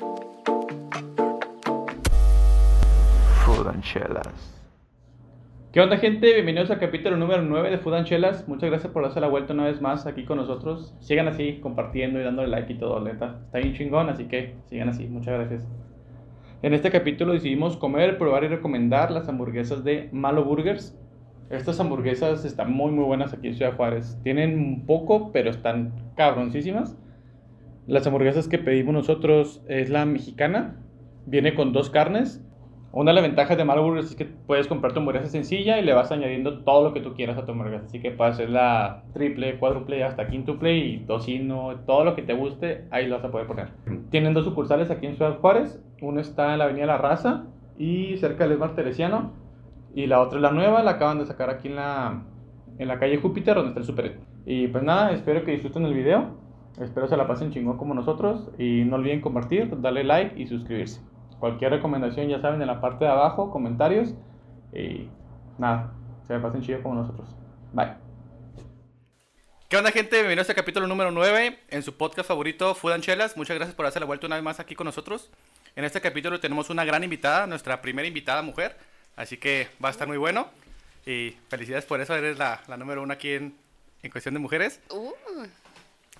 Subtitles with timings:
[0.00, 0.24] And
[5.72, 6.32] ¿Qué onda gente?
[6.34, 9.80] Bienvenidos al capítulo número 9 de and Muchas gracias por darse la vuelta una vez
[9.80, 10.96] más aquí con nosotros.
[10.98, 13.38] Sigan así, compartiendo y dándole like y todo, neta.
[13.44, 15.06] Está bien chingón, así que sigan así.
[15.06, 15.68] Muchas gracias.
[16.62, 20.98] En este capítulo decidimos comer, probar y recomendar las hamburguesas de Malo Burgers.
[21.50, 24.18] Estas hamburguesas están muy muy buenas aquí en Ciudad Juárez.
[24.24, 26.96] Tienen un poco, pero están cabroncísimas.
[27.86, 30.80] Las hamburguesas que pedimos nosotros es la mexicana.
[31.26, 32.42] Viene con dos carnes
[32.96, 35.94] una de las ventajas de Marlboro es que puedes comprar tu hamburguesa sencilla y le
[35.94, 37.86] vas añadiendo todo lo que tú quieras a tu hamburguesa.
[37.86, 42.34] Así que puedes hacer la triple, cuádruple, hasta quintuple y tocino, todo lo que te
[42.34, 43.70] guste, ahí lo vas a poder poner.
[44.10, 45.82] Tienen dos sucursales aquí en Ciudad Juárez.
[46.02, 47.46] Uno está en la Avenida La Raza
[47.76, 49.32] y cerca del Esmar Teresiano.
[49.92, 52.22] Y la otra es la nueva, la acaban de sacar aquí en la,
[52.78, 54.20] en la calle Júpiter, donde está el Super.
[54.46, 56.43] Y pues nada, espero que disfruten el video.
[56.80, 58.50] Espero se la pasen chingón como nosotros.
[58.58, 61.00] Y no olviden compartir, darle like y suscribirse.
[61.38, 64.14] Cualquier recomendación, ya saben, en la parte de abajo, comentarios.
[64.72, 65.08] Y
[65.58, 65.92] nada,
[66.26, 67.28] se me pasen chido como nosotros.
[67.72, 67.94] Bye.
[69.68, 70.16] ¿Qué onda, gente?
[70.16, 73.36] Bienvenidos a este capítulo número 9 en su podcast favorito, Food and Chelas.
[73.36, 75.30] Muchas gracias por hacer la vuelta una vez más aquí con nosotros.
[75.76, 78.76] En este capítulo tenemos una gran invitada, nuestra primera invitada mujer.
[79.16, 80.48] Así que va a estar muy bueno.
[81.06, 83.54] Y felicidades por eso, eres la, la número uno aquí en,
[84.02, 84.80] en cuestión de mujeres.
[84.90, 85.12] Uh.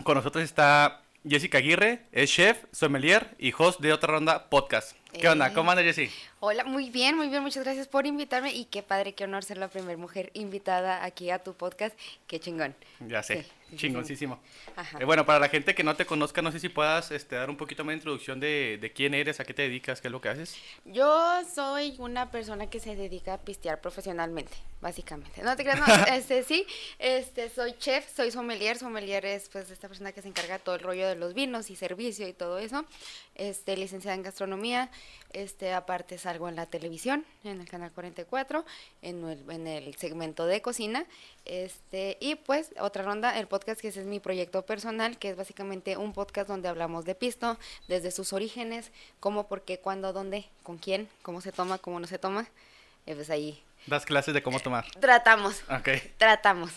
[0.02, 4.96] Con nosotros está Jessica Aguirre, es chef, sommelier y host de Otra Ronda Podcast.
[5.12, 5.54] ¿Qué onda?
[5.54, 6.10] ¿Cómo anda, Jessy?
[6.40, 7.42] Hola, muy bien, muy bien.
[7.42, 11.30] Muchas gracias por invitarme y qué padre, qué honor ser la primera mujer invitada aquí
[11.30, 11.96] a tu podcast.
[12.26, 12.74] Qué chingón.
[13.06, 14.40] Ya sé, chingoncísimo.
[14.98, 17.50] Eh, bueno, para la gente que no te conozca, no sé si puedas este, dar
[17.50, 20.12] un poquito más de introducción de, de, quién eres, a qué te dedicas, qué es
[20.12, 20.56] lo que haces.
[20.84, 25.42] Yo soy una persona que se dedica a pistear profesionalmente, básicamente.
[25.42, 26.66] No te creas, no, este, sí,
[26.98, 28.78] este, soy chef, soy sommelier.
[28.78, 31.70] Sommelier es pues esta persona que se encarga de todo el rollo de los vinos
[31.70, 32.84] y servicio y todo eso.
[33.34, 34.90] Este, licenciada en gastronomía.
[35.32, 38.64] Este, aparte salgo en la televisión, en el canal 44,
[39.02, 41.06] en el, en el segmento de cocina.
[41.44, 45.36] Este, y pues otra ronda, el podcast que ese es mi proyecto personal, que es
[45.36, 50.46] básicamente un podcast donde hablamos de pisto, desde sus orígenes, cómo, por qué, cuándo, dónde,
[50.62, 52.46] con quién, cómo se toma, cómo no se toma.
[53.06, 53.62] Y pues ahí.
[53.86, 54.86] Das clases de cómo tomar.
[54.98, 55.62] Tratamos.
[55.68, 55.88] Ok.
[56.16, 56.72] Tratamos.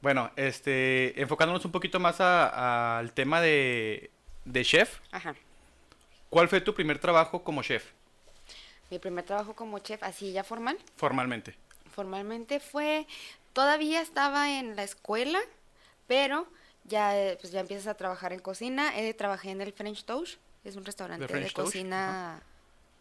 [0.00, 4.10] bueno, este, enfocándonos un poquito más al tema de,
[4.46, 5.00] de chef.
[5.10, 5.34] Ajá.
[6.30, 7.90] ¿Cuál fue tu primer trabajo como chef?
[8.90, 10.78] Mi primer trabajo como chef, así ya formal.
[10.96, 11.54] Formalmente.
[11.94, 13.06] Formalmente fue,
[13.52, 15.40] todavía estaba en la escuela,
[16.06, 16.46] pero
[16.84, 18.98] ya, pues ya empiezas a trabajar en cocina.
[18.98, 22.42] Eh, trabajé en el French Touch, es un restaurante de cocina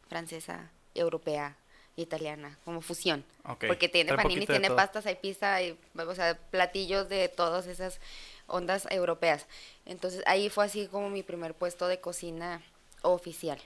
[0.07, 1.56] francesa, europea,
[1.95, 3.23] italiana, como fusión.
[3.67, 8.00] Porque tiene panini, tiene pastas, hay pizza, hay, o sea, platillos de todas esas
[8.47, 9.47] ondas europeas.
[9.85, 12.61] Entonces ahí fue así como mi primer puesto de cocina
[13.03, 13.59] Oficial.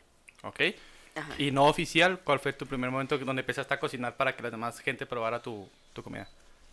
[0.44, 0.62] Ok.
[1.38, 4.50] Y no oficial, ¿cuál fue tu primer momento donde empezaste a cocinar para que la
[4.50, 6.28] demás gente probara tu, tu comida?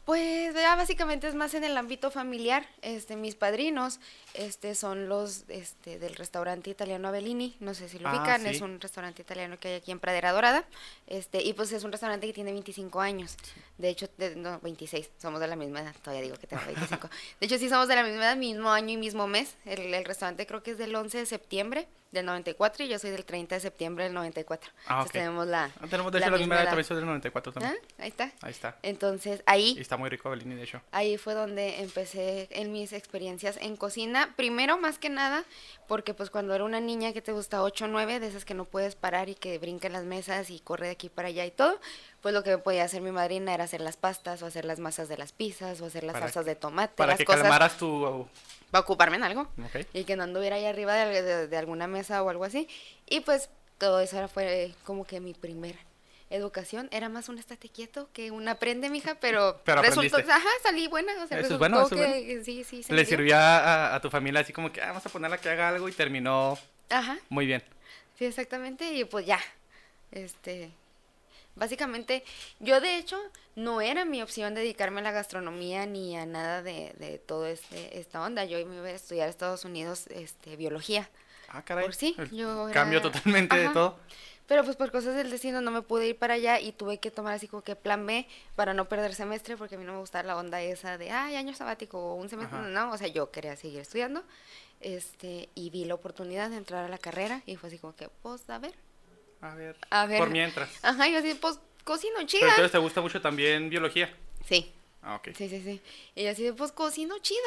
[0.04, 2.66] Pues ya básicamente es más en el ámbito familiar.
[2.82, 4.00] Este, mis padrinos,
[4.34, 7.56] este, son los, este, del restaurante italiano Avellini.
[7.60, 8.44] No sé si lo ah, ubican.
[8.46, 10.64] Es un restaurante italiano que hay aquí en Pradera Dorada.
[11.06, 13.36] Este, y pues es un restaurante que tiene 25 años.
[13.78, 15.08] De hecho, no, 26.
[15.18, 15.94] Somos de la misma edad.
[16.02, 17.08] Todavía digo que tengo 25.
[17.38, 19.54] de hecho, sí somos de la misma edad, mismo año y mismo mes.
[19.64, 23.10] El, el restaurante creo que es del 11 de septiembre del 94 y yo soy
[23.10, 24.70] del 30 de septiembre del 94.
[24.86, 25.64] Ah, Entonces tenemos la.
[25.64, 27.74] Ah, tenemos de hecho la, misma edad, también soy del 94 también.
[27.74, 28.02] ¿Ah?
[28.02, 28.32] Ahí está.
[28.42, 28.78] Ahí está.
[28.82, 29.74] Entonces ahí.
[29.76, 30.82] Y está muy rico Belini, de hecho.
[30.92, 34.34] Ahí fue donde empecé en mis experiencias en cocina.
[34.36, 35.44] Primero, más que nada,
[35.88, 38.54] porque pues cuando era una niña que te gusta 8 o 9, de esas que
[38.54, 41.46] no puedes parar y que brinca en las mesas y corre de aquí para allá
[41.46, 41.80] y todo,
[42.22, 45.08] pues lo que podía hacer mi madrina era hacer las pastas o hacer las masas
[45.08, 46.94] de las pizzas o hacer las salsas de tomate.
[46.94, 48.28] Para que calmaras tu
[48.72, 49.48] va a ocuparme en algo.
[49.92, 52.68] Y que no anduviera ahí arriba de, alguna mesa o algo así.
[53.08, 55.76] Y pues todo eso era, fue como que mi primer
[56.30, 56.88] educación.
[56.92, 61.12] Era más un estate quieto que un aprende, mija, pero, pero resultó, ajá, salí buena.
[61.22, 64.40] O sea, eso es bueno, eso que, sí, sí, Le sirvió a, a, tu familia
[64.40, 66.56] así como que, ah, vamos a ponerla que haga algo y terminó
[66.88, 67.18] ajá.
[67.28, 67.62] muy bien.
[68.16, 68.92] Sí, exactamente.
[68.94, 69.40] Y pues ya,
[70.12, 70.70] este,
[71.54, 72.24] Básicamente,
[72.60, 73.18] yo de hecho
[73.56, 77.98] no era mi opción dedicarme a la gastronomía ni a nada de, de todo este,
[77.98, 78.44] esta onda.
[78.44, 81.10] Yo me iba a estudiar a Estados Unidos este, biología.
[81.48, 81.84] Ah, caray.
[81.84, 83.98] Por sí, yo Cambio totalmente de todo.
[84.46, 87.10] Pero pues por cosas del destino no me pude ir para allá y tuve que
[87.10, 88.26] tomar así como que plan B
[88.56, 91.36] para no perder semestre porque a mí no me gustaba la onda esa de, ay,
[91.36, 92.58] año sabático o un semestre.
[92.58, 94.22] No, o sea, yo quería seguir estudiando
[94.80, 98.08] este y vi la oportunidad de entrar a la carrera y fue así como que,
[98.22, 98.74] pues, a ver,
[99.42, 99.76] a ver.
[99.90, 100.18] A ver.
[100.18, 100.70] Por mientras.
[100.82, 102.40] Ajá, y así, pues, cocino chida.
[102.40, 104.12] Pero entonces te gusta mucho también biología.
[104.48, 104.72] Sí.
[105.02, 105.28] Ah, ok.
[105.36, 105.80] Sí, sí, sí.
[106.14, 107.38] Y así de, pues, cocino chida.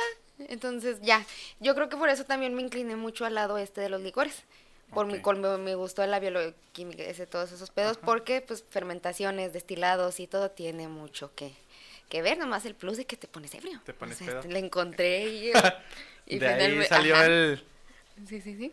[0.50, 1.26] Entonces, ya.
[1.60, 4.44] Yo creo que por eso también me incliné mucho al lado este de los licores.
[4.94, 5.20] Por mi,
[5.64, 10.52] mi gusto de la bioquímica, ese, todos esos pedos, porque pues fermentaciones, destilados y todo
[10.52, 11.54] tiene mucho que,
[12.08, 13.82] que ver, nomás el plus de que te pones ebrio.
[13.84, 14.52] Te pones O sea, pedo.
[14.54, 15.48] le encontré y,
[16.28, 17.26] y de ahí finalmente- salió ajá.
[17.26, 17.64] el...
[18.28, 18.72] Sí, sí, sí.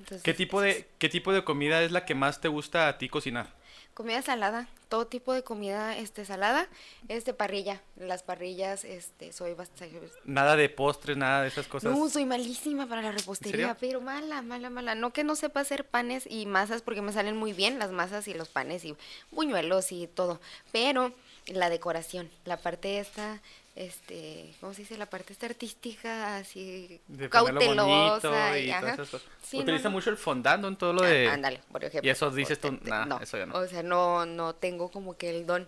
[0.00, 2.96] Entonces, ¿Qué tipo, de, ¿Qué tipo de comida es la que más te gusta a
[2.96, 3.48] ti cocinar?
[3.92, 6.68] Comida salada, todo tipo de comida este salada,
[7.08, 11.92] este parrilla, las parrillas, este soy bastante Nada de postres, nada de esas cosas.
[11.92, 14.94] No, soy malísima para la repostería, pero mala, mala, mala.
[14.94, 18.26] No que no sepa hacer panes y masas porque me salen muy bien las masas
[18.26, 18.96] y los panes y
[19.32, 20.40] buñuelos y todo,
[20.72, 21.12] pero
[21.46, 23.42] la decoración, la parte esta
[23.80, 24.98] este, ¿cómo se dice?
[24.98, 28.96] La parte esta artística, así de cautelosa y, y, ajá.
[29.42, 29.92] Sí, no, Utiliza no.
[29.92, 31.28] mucho el fondando en todo lo Ah, de...
[31.28, 32.06] Ándale, por ejemplo.
[32.06, 33.56] Y eso dices tú, nah, eso ya no.
[33.56, 35.66] O sea, no, no tengo como que el don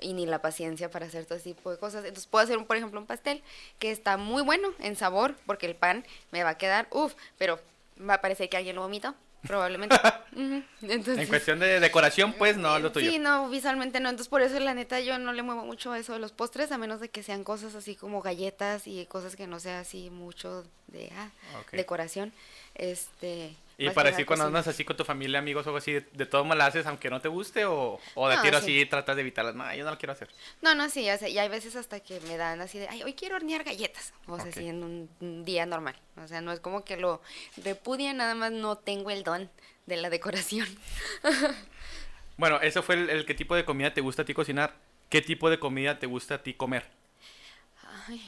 [0.00, 2.04] y ni la paciencia para hacer todo ese tipo de cosas.
[2.04, 3.42] Entonces puedo hacer, un, por ejemplo, un pastel
[3.78, 7.58] que está muy bueno en sabor, porque el pan me va a quedar, uff, pero
[7.98, 9.14] va a parecer que alguien lo vomitó,
[9.46, 9.96] probablemente.
[10.82, 13.10] Entonces, En cuestión de decoración, pues no, lo tuyo.
[13.10, 14.08] Sí, no, visualmente no.
[14.08, 16.72] Entonces, por eso, la neta, yo no le muevo mucho a eso de los postres,
[16.72, 20.10] a menos de que sean cosas así como galletas y cosas que no sea así
[20.10, 21.30] mucho de ah,
[21.60, 21.72] Ok.
[21.72, 22.32] decoración.
[22.74, 23.54] Este.
[23.76, 26.26] Y para así cuando andas así con tu familia, amigos o algo así, de, de
[26.26, 28.62] todo mal haces aunque no te guste o, o de No, tiro sí.
[28.80, 29.54] así tratas de evitarlas.
[29.56, 30.28] No, yo no lo quiero hacer.
[30.62, 33.02] No, no, sí, o sea, y hay veces hasta que me dan así de, ay,
[33.02, 34.12] hoy quiero hornear galletas.
[34.28, 35.96] O sea, así en un, un día normal.
[36.22, 37.20] O sea, no es como que lo
[37.64, 39.50] repudie, nada más no tengo el don
[39.86, 40.68] de la decoración.
[42.36, 44.74] Bueno, eso fue el, el qué tipo de comida te gusta a ti cocinar.
[45.08, 46.84] ¿Qué tipo de comida te gusta a ti comer?
[48.08, 48.20] Ay,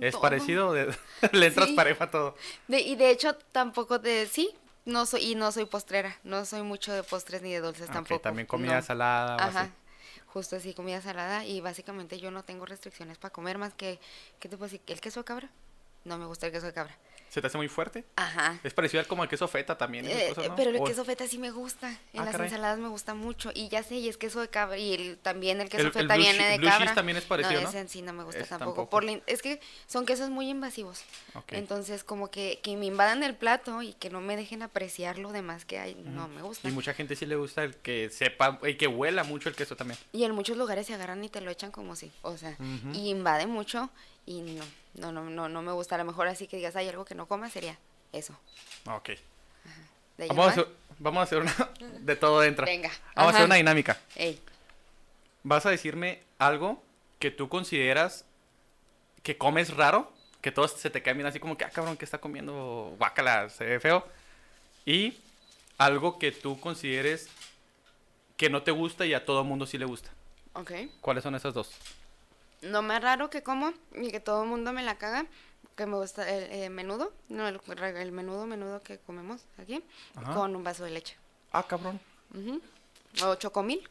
[0.00, 0.22] ¿Es todo.
[0.22, 0.72] parecido?
[0.72, 0.94] de-
[1.32, 1.74] Le entras Sí.
[1.74, 2.36] parejo a todo.
[2.68, 4.50] De, y de hecho, tampoco de, sí,
[4.84, 6.18] no soy, y no soy postrera.
[6.24, 8.20] No soy mucho de postres ni de dulces Ok, tampoco.
[8.20, 8.82] también comida no.
[8.82, 9.60] salada o Ajá.
[9.62, 9.72] así.
[10.26, 11.44] Justo así, comida salada.
[11.44, 13.98] Y básicamente yo no tengo restricciones para comer más que,
[14.38, 14.80] ¿qué te puedo decir?
[14.86, 15.50] ¿El queso de cabra?
[16.04, 16.96] No me gusta el queso de cabra.
[17.30, 18.04] ¿Se te hace muy fuerte?
[18.16, 18.58] Ajá.
[18.64, 20.04] Es parecido al como el queso feta también.
[20.06, 20.56] Eh, cosas, ¿no?
[20.56, 21.88] Pero el O- queso feta sí me gusta.
[22.12, 22.48] En Ah, las caray.
[22.48, 23.52] ensaladas me gusta mucho.
[23.54, 24.76] Y ya sé, y es queso de cabra.
[24.76, 26.92] Y el- también el queso El- el feta blue viene de blue cabra.
[26.94, 27.68] también es parecido, ¿no?
[27.68, 28.70] ese sí no me gusta Ese tampoco.
[28.72, 28.90] tampoco.
[28.90, 31.02] Por la in- es que son quesos muy invasivos.
[31.34, 31.52] Ok.
[31.52, 35.30] Entonces, como que, que me invadan el plato y que no me dejen apreciar lo
[35.30, 36.68] demás que hay, no me gusta.
[36.68, 39.76] Y mucha gente sí le gusta el que sepa y que huela mucho el queso
[39.76, 40.00] también.
[40.12, 42.56] Y en muchos lugares se agarran y te lo echan como si, o sea,
[42.92, 43.88] y invade mucho
[44.26, 45.94] y no, no, no, no, no me gusta.
[45.94, 47.78] A lo mejor así que digas, hay algo que no coma, sería
[48.12, 48.38] eso.
[48.86, 49.10] Ok.
[50.16, 51.54] De ahí Vamos a, hacer, vamos a hacer una...
[52.00, 52.66] De todo entra.
[52.66, 52.90] Venga.
[53.14, 53.98] Vamos a hacer una dinámica.
[54.16, 54.40] Ey,
[55.42, 56.82] Vas a decirme algo
[57.18, 58.24] que tú consideras
[59.22, 62.04] que comes raro, que todos se te caen bien así como que, ah, cabrón, que
[62.04, 64.06] está comiendo guacala, se ve feo.
[64.84, 65.18] Y
[65.78, 67.28] algo que tú consideres
[68.36, 70.10] que no te gusta y a todo mundo sí le gusta.
[70.54, 70.72] ok.
[71.00, 71.70] ¿Cuáles son esas dos?
[72.62, 75.26] Lo más raro que como y que todo el mundo me la caga,
[75.76, 77.58] que me gusta el eh, menudo, no, el,
[77.96, 79.82] el menudo, menudo que comemos aquí,
[80.14, 80.34] Ajá.
[80.34, 81.16] con un vaso de leche.
[81.52, 81.98] Ah, cabrón.
[82.34, 82.60] Ujú.
[83.24, 83.88] O chocomil.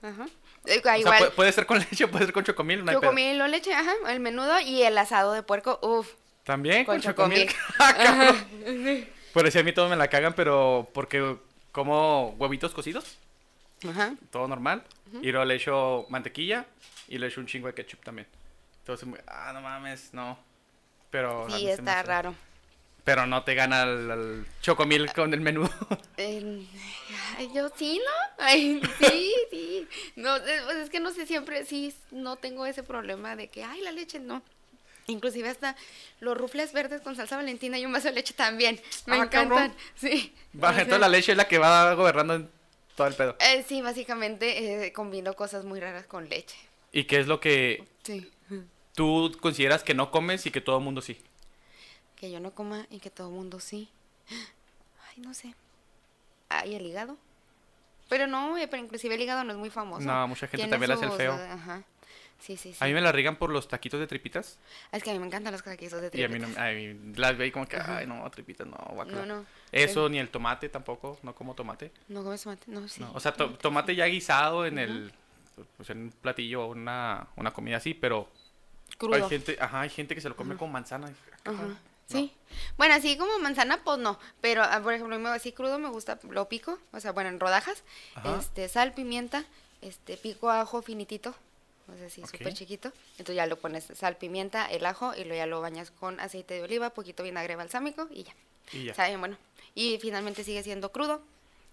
[0.00, 0.26] Ajá.
[0.66, 3.48] Eh, O igual, puede, puede ser con leche, puede ser con chocomil, no chocomil o
[3.48, 6.08] leche, ajá, el menudo y el asado de puerco, uff.
[6.44, 7.48] También con, Con chocomil.
[7.48, 7.56] chocomil.
[7.78, 9.08] Ah, cabrón.
[9.34, 11.36] Pero sí, a mí todo me la cagan, pero porque
[11.72, 13.18] como huevitos cocidos,
[13.88, 14.14] Ajá.
[14.30, 14.82] todo normal.
[15.20, 16.64] Y luego le echo mantequilla
[17.08, 18.26] y le echo un chingo de ketchup también.
[18.80, 20.38] Entonces, ah, no mames, no.
[21.10, 22.34] Pero Sí, está raro.
[23.04, 25.70] Pero no te gana el, el chocomil con el menudo.
[26.20, 26.66] Eh,
[27.36, 28.44] ay, yo sí, ¿no?
[28.44, 29.88] Ay, sí, sí.
[30.16, 33.80] No, pues es que no sé, siempre sí, no tengo ese problema de que, ay,
[33.82, 34.42] la leche, no.
[35.06, 35.76] Inclusive hasta
[36.18, 38.80] los rufles verdes con salsa valentina y un vaso de leche también.
[39.06, 39.48] Me Ah, encantan.
[39.48, 39.74] cabrón.
[39.94, 40.34] Sí.
[40.58, 42.48] Sea, entonces la leche es la que va gobernando
[42.96, 43.36] todo el pedo.
[43.38, 46.56] eh, sí, básicamente eh, combino cosas muy raras con leche.
[46.92, 48.30] ¿Y qué es lo que Sí.
[48.94, 51.20] tú consideras que no comes y que todo el mundo sí?
[52.16, 53.88] Que yo no coma y que todo el mundo sí.
[54.30, 55.54] Ay, no sé.
[56.48, 57.16] Ay, el hígado.
[58.08, 60.06] Pero no, eh, pero inclusive el hígado no es muy famoso.
[60.06, 61.34] No, mucha gente también le hace el feo.
[61.38, 61.82] eh, Ajá.
[62.40, 62.78] Sí, sí, sí.
[62.80, 64.58] A mí me la rigan por los taquitos de tripitas.
[64.92, 66.56] Es que a mí me encantan los caquitos de Y a mí tripitas.
[66.56, 69.26] no, ay, las veo y como que, ay, no, tripitas, no, guacala.
[69.26, 69.46] No, no.
[69.72, 71.90] Eso, ni el tomate tampoco, no como tomate.
[72.06, 72.62] ¿No comes tomate?
[72.68, 73.00] No, sí.
[73.00, 75.12] No, o sea, to- tomate ya guisado en el,
[75.76, 78.28] pues en un platillo o una, una comida así, pero
[78.96, 79.14] Crudo.
[79.14, 81.12] hay gente, ajá, hay gente que se lo come con manzana.
[81.44, 81.52] Ajá.
[81.52, 81.88] No.
[82.06, 82.32] Sí.
[82.78, 84.18] Bueno, así como manzana, pues no.
[84.40, 87.38] Pero, ah, por ejemplo, mí así crudo me gusta, lo pico, o sea, bueno, en
[87.38, 87.84] rodajas.
[88.14, 88.38] Ajá.
[88.38, 89.44] Este, sal, pimienta,
[89.82, 91.34] este, pico ajo finitito,
[91.86, 92.30] o sea, así, Ok.
[92.30, 92.92] súper chiquito.
[93.12, 96.54] Entonces ya lo pones sal, pimienta, el ajo, y luego ya lo bañas con aceite
[96.54, 98.32] de oliva, poquito vinagre balsámico, y ya.
[98.72, 99.06] Y ya.
[99.06, 99.36] Bien bueno.
[99.74, 101.20] Y finalmente sigue siendo crudo,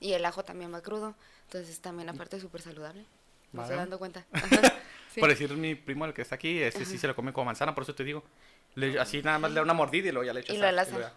[0.02, 1.16] y el ajo también va crudo.
[1.46, 3.06] Entonces también aparte es súper saludable.
[3.56, 4.26] Me estoy dando cuenta.
[4.34, 4.74] Ajá.
[5.14, 5.20] Sí.
[5.22, 7.74] Por decir mi primo, el que está aquí, ese sí se lo come con manzana,
[7.74, 8.24] por eso te digo.
[8.76, 10.64] Le- así nada más le da una mordida y luego ya le echas Y lo
[10.66, 10.92] sal, enlaza.
[10.92, 11.10] luego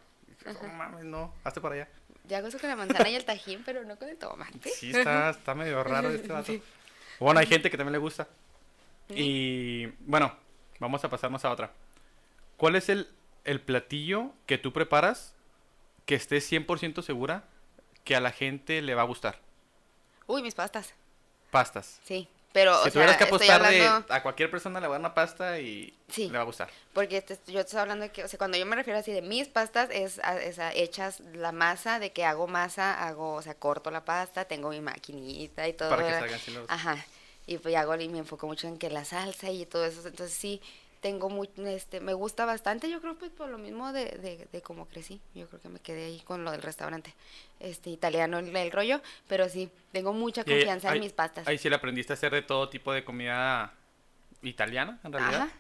[0.45, 1.89] ya- No mames, no, hazte para allá.
[2.25, 4.71] Ya eso con la manzana y el tajín, pero no con el tomate.
[4.71, 6.45] Sí, está, está medio raro este vato.
[6.47, 6.63] Sí.
[7.19, 8.29] Bueno, hay gente que también le gusta.
[9.09, 10.33] Y bueno,
[10.79, 11.73] vamos a pasarnos a otra.
[12.57, 13.09] ¿Cuál es el,
[13.45, 15.35] el platillo que tú preparas
[16.07, 17.45] que estés 100% segura
[18.05, 19.41] que a la gente le va a gustar?
[20.27, 20.95] Uy, mis pastas.
[21.51, 21.99] Pastas.
[22.05, 22.29] Sí.
[22.53, 24.99] Pero, si o sea, tuvieras que apostar de- hablando- a cualquier persona le va a
[24.99, 26.29] dar una pasta y Sí.
[26.29, 26.71] le va a gustar.
[26.95, 29.13] Porque te- yo te estoy hablando de que, o sea, cuando yo me refiero así
[29.13, 33.35] de mis pastas, es, a- es a- hechas la masa, de que hago masa, hago,
[33.35, 35.91] o sea, corto la pasta, tengo mi maquinita y todo.
[35.91, 37.05] Para que salgan así los- Ajá.
[37.47, 40.07] Y pues hago y me enfoco mucho en que la salsa y todo eso.
[40.09, 40.61] Entonces sí,
[41.01, 44.63] tengo muy, este, me gusta bastante, yo creo pues por lo mismo de, de, de
[44.63, 45.21] cómo crecí.
[45.35, 47.15] Yo creo que me quedé ahí con lo del restaurante,
[47.61, 49.01] este, italiano, el, el rollo.
[49.29, 51.47] Pero sí, tengo mucha confianza ahí- en mis pastas.
[51.47, 53.73] Ahí sí le aprendiste a hacer de todo tipo de comida
[54.43, 55.43] italiana, en realidad.
[55.43, 55.53] Ajá.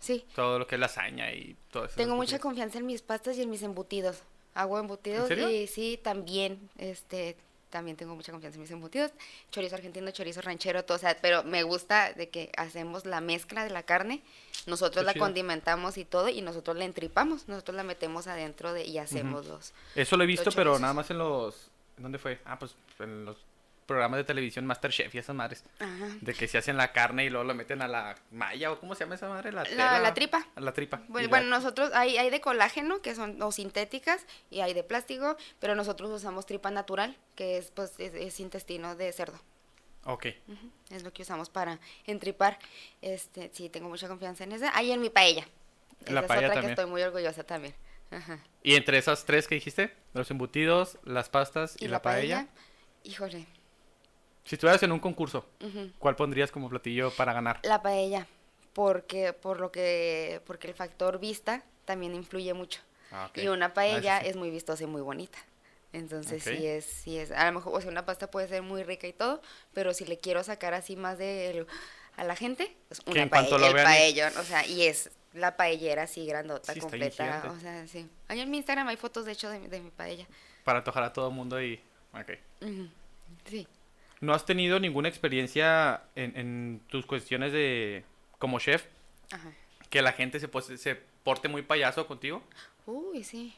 [0.00, 0.24] Sí.
[0.34, 1.96] Todo lo que es lasaña y todo eso.
[1.96, 4.22] Tengo mucha confianza en mis pastas y en mis embutidos.
[4.54, 5.48] Hago embutidos serio?
[5.50, 7.36] y sí, también, este,
[7.74, 9.10] también tengo mucha confianza en mis embutidos.
[9.50, 13.64] Chorizo argentino, chorizo ranchero, todo, o sea, pero me gusta de que hacemos la mezcla
[13.64, 14.22] de la carne,
[14.66, 15.24] nosotros Qué la chido.
[15.24, 19.72] condimentamos y todo y nosotros la entripamos, nosotros la metemos adentro de y hacemos los.
[19.96, 21.68] Eso lo he visto, pero nada más en los...
[21.96, 22.38] ¿Dónde fue?
[22.44, 23.38] Ah, pues en los
[23.86, 25.64] programas de televisión Masterchef y esas madres.
[25.78, 26.08] Ajá.
[26.20, 28.94] De que se hacen la carne y luego lo meten a la malla o ¿cómo
[28.94, 29.52] se llama esa madre?
[29.52, 29.98] La, La- tela.
[30.00, 30.46] la tripa.
[30.56, 31.02] A la tripa.
[31.08, 35.36] Bueno, la- nosotros hay, hay de colágeno, que son o sintéticas, y hay de plástico,
[35.60, 39.38] pero nosotros usamos tripa natural, que es pues es, es intestino de cerdo.
[40.06, 40.26] Ok.
[40.90, 42.58] Es lo que usamos para entripar.
[43.02, 44.76] Este, sí, tengo mucha confianza en esa.
[44.76, 45.46] Ahí en mi paella.
[46.06, 46.62] La Esa es paella otra también.
[46.62, 47.74] que estoy muy orgullosa también.
[48.10, 48.38] Ajá.
[48.62, 52.48] Y entre esas tres que dijiste, los embutidos, las pastas y, la, paella,
[53.02, 53.46] híjole.
[54.44, 55.46] Si estuvieras en un concurso,
[55.98, 57.60] ¿cuál pondrías como platillo para ganar?
[57.62, 58.26] La paella,
[58.72, 62.80] porque por lo que porque el factor vista también influye mucho.
[63.12, 63.30] Ah.
[63.34, 64.28] Y una Ah, paella sí.
[64.28, 65.38] es muy vistosa y muy bonita.
[65.92, 68.82] Entonces sí es, sí es, a lo mejor, o sea, una pasta puede ser muy
[68.82, 69.40] rica y todo,
[69.72, 71.66] pero si le quiero sacar así más de el-
[72.16, 74.82] a la gente, pues una en paella, lo el vean y- paellón, o sea, y
[74.86, 78.08] es la paellera así grandota, Sí, completa, o sea, sí.
[78.28, 80.26] Ahí en mi Instagram hay fotos de hecho de, mi- de mi paella.
[80.64, 81.80] Para antojar a todo el mundo y...
[82.12, 82.32] Ok.
[83.46, 83.66] Sí.
[84.24, 88.04] ¿No has tenido ninguna experiencia en, en tus cuestiones de...
[88.38, 88.84] como chef?
[89.30, 89.52] Ajá.
[89.90, 92.42] Que la gente se, pues, se porte muy payaso contigo?
[92.86, 93.54] Uy, sí.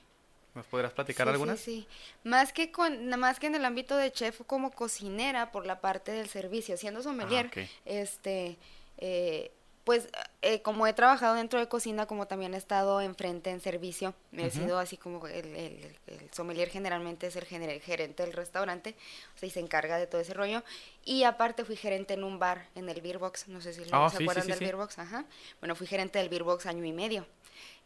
[0.55, 1.61] ¿Nos podrás platicar Sí, algunas?
[1.61, 2.29] Sí, sí.
[2.29, 6.13] Más que con, más que en el ámbito de chef como cocinera por la parte
[6.13, 7.59] del servicio, siendo sommelier, ok.
[7.85, 8.57] este,
[8.99, 9.51] eh,
[9.87, 10.09] pues
[10.43, 14.49] eh, como he trabajado dentro de cocina, como también he estado enfrente en servicio, he
[14.49, 14.51] Ujú.
[14.51, 18.97] sido así como el, el, el sommelier generalmente es el gener- gerente del restaurante,
[19.35, 20.65] o sea, y se encarga de todo ese rollo.
[21.05, 24.09] Y aparte fui gerente en un bar, en el Beer Box, no sé si Ah,
[24.11, 24.59] se sí, acuerdan sí, del.
[24.59, 25.25] Beer Box, ajá.
[25.61, 27.25] Bueno, fui gerente del Beer Box año y medio.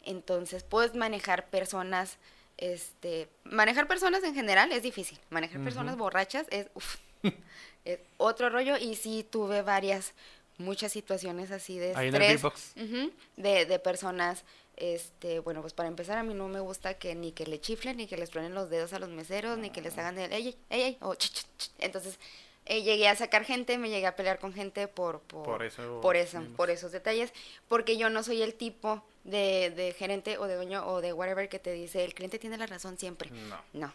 [0.03, 2.17] Entonces, puedes manejar personas,
[2.57, 5.19] este, manejar personas en general es difícil.
[5.29, 6.95] Manejar personas borrachas es, uf,
[7.85, 10.13] es otro rollo y sí tuve varias,
[10.57, 12.41] muchas situaciones así de Ahí en el estrés.
[12.41, 12.73] beatbox.
[12.77, 14.43] ujú, de, de personas,
[14.77, 17.97] este, bueno, pues para empezar a mí no me gusta que ni que le chiflen,
[17.97, 20.47] ni que les truenen los dedos a los meseros, ni que les hagan el, ey,
[20.47, 21.69] ey, ey, ey", o ch, ch, ch.
[21.79, 22.17] entonces
[22.65, 25.99] eh, llegué a sacar gente, me llegué a pelear con gente por, por, Por eso
[26.01, 26.57] por eso, mismos.
[26.57, 27.31] por esos detalles,
[27.67, 31.49] porque yo no soy el tipo de, de gerente o de dueño o de whatever
[31.49, 33.29] que te dice el cliente tiene la razón siempre.
[33.31, 33.57] No.
[33.73, 33.93] No.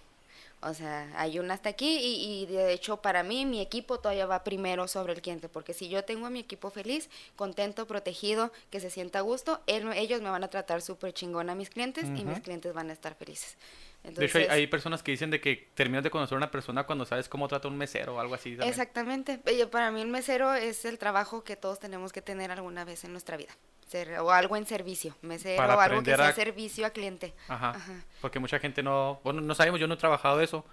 [0.62, 4.26] O sea, hay una hasta aquí y, y de hecho para mí mi equipo todavía
[4.26, 8.50] va primero sobre el cliente, porque si yo tengo a mi equipo feliz, contento, protegido,
[8.70, 11.70] que se sienta a gusto, él- ellos me van a tratar súper chingón a mis
[11.70, 13.56] clientes y mis clientes van a estar felices.
[14.02, 16.50] De hecho, hay, Entonces, hay personas que dicen de que terminas de conocer a una
[16.50, 18.50] persona cuando sabes cómo trata un mesero o algo así.
[18.50, 18.68] también.
[18.70, 19.40] Exactamente.
[19.70, 23.12] Para mí el mesero es el trabajo que todos tenemos que tener alguna vez en
[23.12, 23.52] nuestra vida.
[23.86, 25.16] Ser, o algo en servicio.
[25.22, 27.32] Mesero Para o algo que sea a- servicio a cliente.
[27.48, 27.70] Ajá.
[27.70, 28.04] Ajá.
[28.20, 30.64] Porque mucha gente no, bueno, no sabemos, yo no he trabajado eso,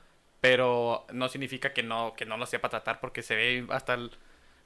[0.42, 4.12] pero no significa que no, que no lo sepa tratar porque se ve hasta el,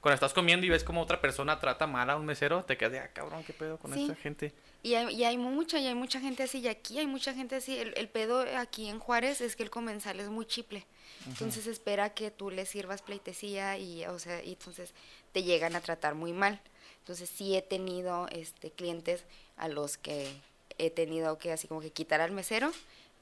[0.00, 2.92] cuando estás comiendo y ves como otra persona trata mal a un mesero, te quedas
[2.92, 4.02] de, ah, cabrón, qué pedo con Sí.
[4.02, 4.52] esta gente.
[4.82, 7.56] Y hay, y hay mucha, y hay mucha gente así, y aquí hay mucha gente
[7.56, 7.76] así.
[7.78, 10.86] El, el pedo aquí en Juárez es que el comensal es muy chiple.
[11.26, 14.94] Entonces espera que tú le sirvas pleitesía y, o sea, y entonces
[15.32, 16.60] te llegan a tratar muy mal.
[17.08, 19.24] Entonces sí he tenido este clientes
[19.56, 20.30] a los que
[20.76, 22.70] he tenido que así como que quitar al mesero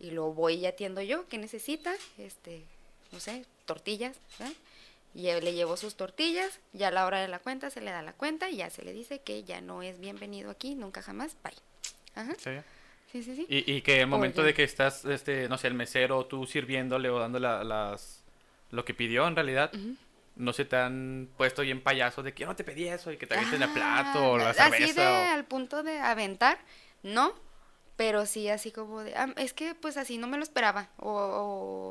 [0.00, 1.95] y lo voy y atiendo yo, que necesita?
[2.19, 2.64] Este,
[3.12, 4.52] no sé, tortillas, ¿verdad?
[5.14, 8.02] Y le llevo sus tortillas, ya a la hora de la cuenta se le da
[8.02, 11.37] la cuenta y ya se le dice que ya no es bienvenido aquí, nunca jamás,
[11.45, 11.52] bye.
[12.16, 12.50] Ajá, ¿Sí?
[13.12, 13.47] sí, sí, sí.
[13.49, 14.49] Y, y que el momento Oye.
[14.49, 18.25] de que estás, este, no sé, el mesero, tú sirviéndole o dando la- las,
[18.73, 19.95] lo que pidió en realidad, Ujú.
[20.37, 23.16] No se te han puesto bien payasos de que yo no te pedí eso y
[23.16, 25.00] que te avienten el Ah, plato o la Así cerveza.
[25.00, 26.59] de o- al punto de aventar,
[27.02, 27.33] no,
[27.97, 30.90] Pero sí, así como de, "Ah, es que pues así no me lo esperaba.
[30.99, 31.12] O,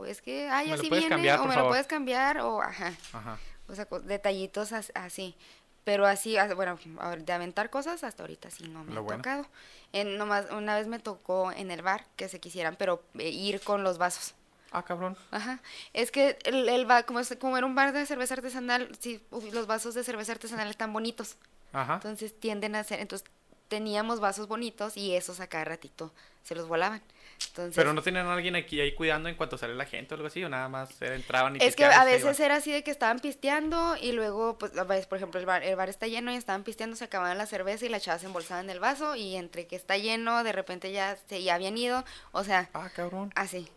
[0.01, 1.63] o es que, ay, ¿Me lo así viene, cambiar, o me favor?
[1.63, 2.93] lo puedes cambiar, o ajá.
[3.11, 3.39] Ajá.
[3.67, 5.35] O sea, detallitos as- así.
[5.83, 6.77] Pero así, as- bueno,
[7.17, 9.17] de aventar cosas hasta ahorita sí no me Lo ha bueno.
[9.23, 9.47] tocado.
[9.93, 13.61] En, nomás, una vez me tocó en el bar que se quisieran, pero eh, ir
[13.61, 14.35] con los vasos.
[14.77, 15.17] Ah, cabrón.
[15.31, 15.61] Ajá.
[15.93, 19.21] Es que el, el bar, como, es- como era un bar de cerveza artesanal, sí,
[19.53, 21.37] los vasos de cerveza artesanal están bonitos.
[21.71, 21.95] Ajá.
[21.95, 23.27] Entonces tienden a ser, entonces
[23.69, 26.13] teníamos vasos bonitos y esos a cada ratito
[26.43, 27.01] se los volaban.
[27.47, 30.15] Entonces, Pero no tenían a alguien aquí ahí cuidando en cuanto sale la gente o
[30.15, 32.91] algo así, o nada más entraban y Es que a veces era así de que
[32.91, 36.31] estaban pisteando y luego, pues, a veces, por ejemplo, el bar, el bar está lleno
[36.31, 39.15] y estaban pisteando, se acababan la cerveza y la chava se embolsaba en el vaso
[39.15, 42.89] y entre que está lleno, de repente ya se ya habían ido, o sea, Ah,
[42.95, 43.31] cabrón.
[43.35, 43.67] así.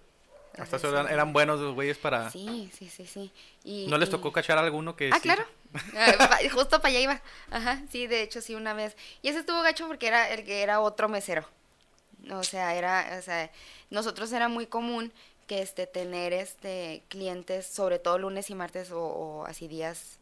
[0.63, 2.31] Hasta eso eran, buenos los güeyes para...
[2.31, 3.33] Sí, sí, sí, sí.
[3.65, 5.23] Y, ¿No les y- tocó cachar a alguno que Ah, sí?
[5.23, 5.45] claro.
[5.97, 7.23] Ah, Justo para allá iba.
[7.51, 8.97] Ajá, sí, de hecho sí una vez.
[9.23, 11.45] Y ese estuvo gacho porque era el que era otro mesero.
[12.33, 13.51] O sea, era, o sea,
[13.91, 15.13] nosotros era muy común
[15.47, 20.19] que este tener este clientes, sobre todo lunes y martes o, o así días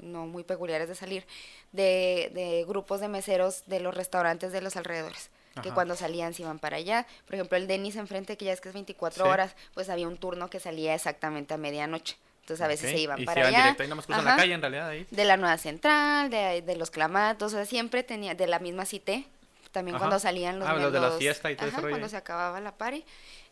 [0.00, 1.26] no muy peculiares de salir,
[1.72, 5.30] de, de grupos de meseros de los restaurantes de los alrededores.
[5.62, 7.06] Que cuando salían se iban para allá.
[7.26, 9.30] Por ejemplo, el Denis enfrente, que ya es que es 24 Sí.
[9.30, 12.16] horas, pues había un turno que salía exactamente a medianoche.
[12.42, 13.72] Entonces a veces se iban y para se allá.
[13.74, 15.06] directo cruzan la calle en realidad ahí.
[15.10, 18.86] de la nueva central, de, de los clamatos, o sea, siempre tenía, de la misma
[18.86, 19.24] cité,
[19.72, 20.04] también Ajá.
[20.06, 22.16] cuando salían los Ah, los de la fiesta y todo ese ajá, rollo cuando se
[22.16, 23.04] acababa la party,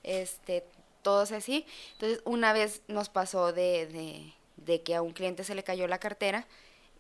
[0.02, 0.64] este,
[1.02, 1.66] todos así.
[1.92, 5.86] Entonces, una vez nos pasó de, de, de que a un cliente se le cayó
[5.86, 6.46] la cartera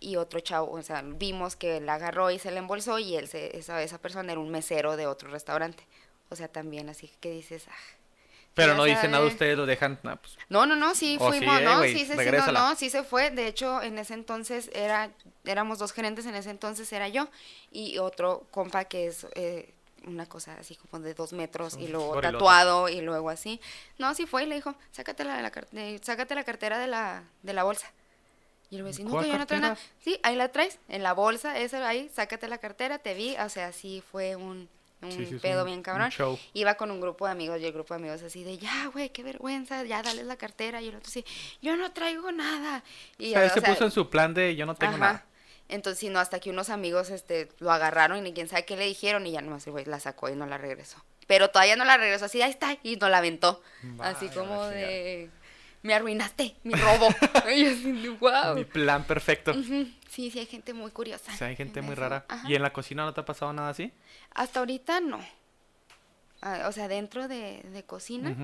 [0.00, 3.28] y otro chavo, o sea, vimos que la agarró y se la embolsó y él,
[3.28, 5.84] se, esa, esa persona era un mesero de otro restaurante.
[6.30, 7.96] O sea, también así que dices, ah,
[8.54, 9.32] Pero no dicen nada, sabe.
[9.32, 9.98] ustedes lo dejan...
[10.02, 12.30] nah, pues, no, no, no, sí O sí, fuimos, eh, no, güey, sí, se, sí,
[12.30, 13.30] no, no, sí se fue.
[13.30, 15.10] De hecho, en ese entonces era,
[15.44, 17.28] éramos dos gerentes, en ese entonces era yo
[17.72, 19.72] y otro compa que es eh,
[20.06, 23.60] una cosa así como de dos metros y luego tatuado y luego así.
[23.98, 27.24] No, sí fue y le dijo, sácate la, la, eh, sácate la cartera de la,
[27.42, 27.90] de la bolsa.
[28.70, 29.78] Y el vecino, ¿Cuál que yo no traigo nada.
[30.00, 33.48] Sí, ahí la traes, en la bolsa, esa ahí, sácate la cartera, te vi, o
[33.48, 34.68] sea, sí fue un,
[35.00, 36.10] un Sí, sí, es pedo un- bien cabrón.
[36.10, 36.38] show.
[36.52, 39.08] Iba con un grupo de amigos y el grupo de amigos así de, ya, güey,
[39.10, 40.82] qué vergüenza, ya dale la cartera.
[40.82, 41.24] Y el otro así,
[41.62, 42.84] yo no traigo nada.
[43.16, 44.92] Y o sea, él o se sea, puso en su plan de yo no tengo
[44.96, 45.00] ajá.
[45.00, 45.24] nada.
[45.70, 48.76] Entonces, sí, no, hasta que unos amigos este, lo agarraron y ni quién sabe qué
[48.76, 51.02] le dijeron y ya nomás el güey la sacó y no la regresó.
[51.26, 53.62] Pero todavía no la regresó, así, ahí está, y no la aventó.
[54.00, 55.28] así como de,
[55.82, 57.08] me arruinaste, mi robo.
[57.54, 58.54] y así wow.
[58.54, 59.52] Mi plan perfecto.
[59.54, 61.32] Sí, sí, hay gente muy curiosa.
[61.32, 62.02] O sea, hay gente en muy eso.
[62.02, 62.24] rara.
[62.28, 62.48] Ajá.
[62.48, 63.92] ¿Y en la cocina no te ha pasado nada así?
[64.34, 65.20] Hasta ahorita no.
[66.40, 68.34] Ah, o sea, dentro de, de cocina,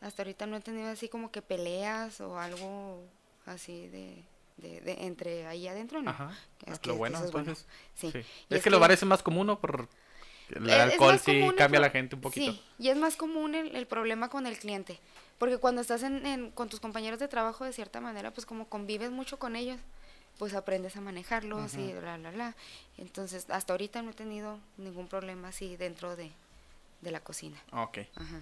[0.00, 3.02] hasta ahorita no he tenido así como que peleas o algo
[3.46, 4.22] así de,
[4.56, 6.10] de, de entre ahí adentro, ¿no?
[6.10, 6.30] Ajá.
[6.66, 7.50] Es Ah, que lo bueno, es bueno.
[7.50, 7.66] entonces.
[7.94, 8.10] Sí.
[8.10, 8.18] sí.
[8.18, 8.26] Es,
[8.58, 9.60] es que los que- bares es más común, ¿no?
[9.60, 9.88] Por
[10.54, 12.52] el alcohol sí el cambia a la gente un poquito.
[12.52, 14.98] Sí, y es más común el, el problema con el cliente.
[15.42, 18.68] Porque cuando estás en, en- con tus compañeros de trabajo, de cierta manera, pues como
[18.68, 19.76] convives mucho con ellos,
[20.38, 22.54] pues aprendes a manejarlos y bla, bla, bla.
[22.96, 26.30] Entonces, hasta ahorita no he tenido ningún problema así dentro de,
[27.00, 27.56] de la cocina.
[27.72, 27.98] Ok.
[28.14, 28.40] Ajá.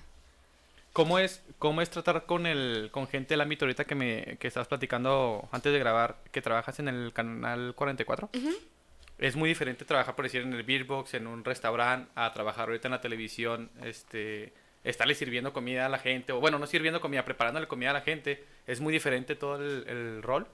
[0.93, 4.49] ¿Cómo es, cómo es tratar con el con gente del ámbito ahorita que me que
[4.49, 8.29] estabas platicando antes de grabar que trabajas en el canal 44?
[9.17, 12.69] Es muy diferente trabajar por decir en el beer box, en un restaurante, a trabajar
[12.69, 14.53] ahorita en la televisión, este
[14.85, 18.01] estarle sirviendo comida a la gente, o bueno, no sirviendo comida, preparándole comida a la
[18.01, 18.45] gente.
[18.67, 20.47] Es muy diferente todo el, el rol.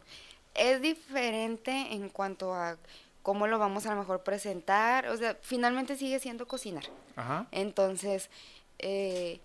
[0.55, 2.77] Es diferente en cuanto a
[3.23, 5.09] cómo lo vamos a lo mejor presentar.
[5.09, 6.85] O sea, finalmente sigue siendo cocinar.
[7.17, 7.47] Ajá.
[7.51, 8.31] Entonces,
[8.79, 9.41] eh,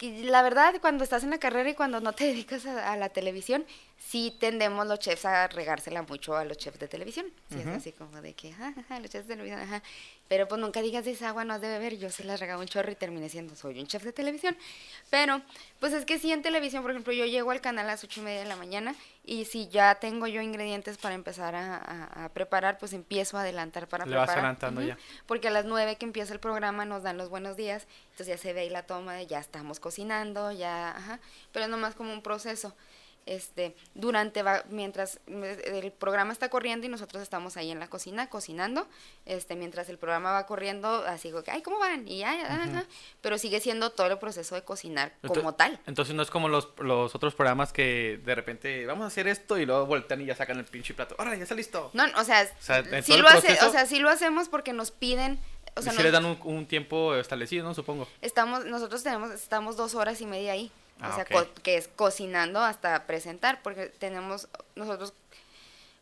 [0.00, 3.08] la verdad, cuando estás en la carrera y cuando no te dedicas a, a la
[3.08, 3.64] televisión,
[3.98, 7.26] sí tendemos los chefs a regársela mucho a los chefs de televisión.
[7.48, 9.82] Sí, es así como de que, ajá, ajá, los chefs de televisión, ajá.
[10.28, 11.96] Pero pues nunca digas esa agua no has de beber.
[11.98, 14.56] Yo se las regaba un chorro y terminé siendo, soy un chef de televisión.
[15.10, 15.40] Pero,
[15.80, 18.20] pues es que sí en televisión, por ejemplo, yo llego al canal a las ocho
[18.20, 22.24] y media de la mañana y si ya tengo yo ingredientes para empezar a, a-
[22.24, 24.98] a preparar, pues empiezo a adelantar para Le vas adelantando ya.
[25.26, 28.38] Porque a las 9 que empieza el programa nos dan los buenos días, entonces ya
[28.38, 31.20] se ve ahí la toma de ya estamos cocinando, ya, ajá,
[31.52, 32.74] pero es nomás como un proceso.
[33.26, 38.30] Este, durante va, mientras el programa está corriendo y nosotros estamos ahí en la cocina
[38.30, 38.86] cocinando,
[39.24, 42.06] este, mientras el programa va corriendo, así como que, ay, ¿cómo van?
[42.06, 42.86] Y ya, ya,
[43.20, 45.80] pero sigue siendo todo el proceso de cocinar como tal.
[45.86, 49.58] Entonces no es como los, los otros programas que de repente vamos a hacer esto
[49.58, 51.16] y luego voltean y ya sacan el pinche plato.
[51.18, 51.90] ¡Ahora ya está listo!
[51.94, 54.92] No, o sea, sea, en sí lo hace, o sea, sí lo hacemos porque nos
[54.92, 55.40] piden,
[55.74, 57.74] o sea, si nos- les dan un, un tiempo establecido, ¿no?
[57.74, 58.06] Supongo.
[58.22, 60.70] Estamos, nosotros tenemos, estamos dos horas y media ahí.
[61.00, 61.30] Ah, o sea, ok.
[61.30, 65.12] co- que es cocinando hasta presentar, porque tenemos, nosotros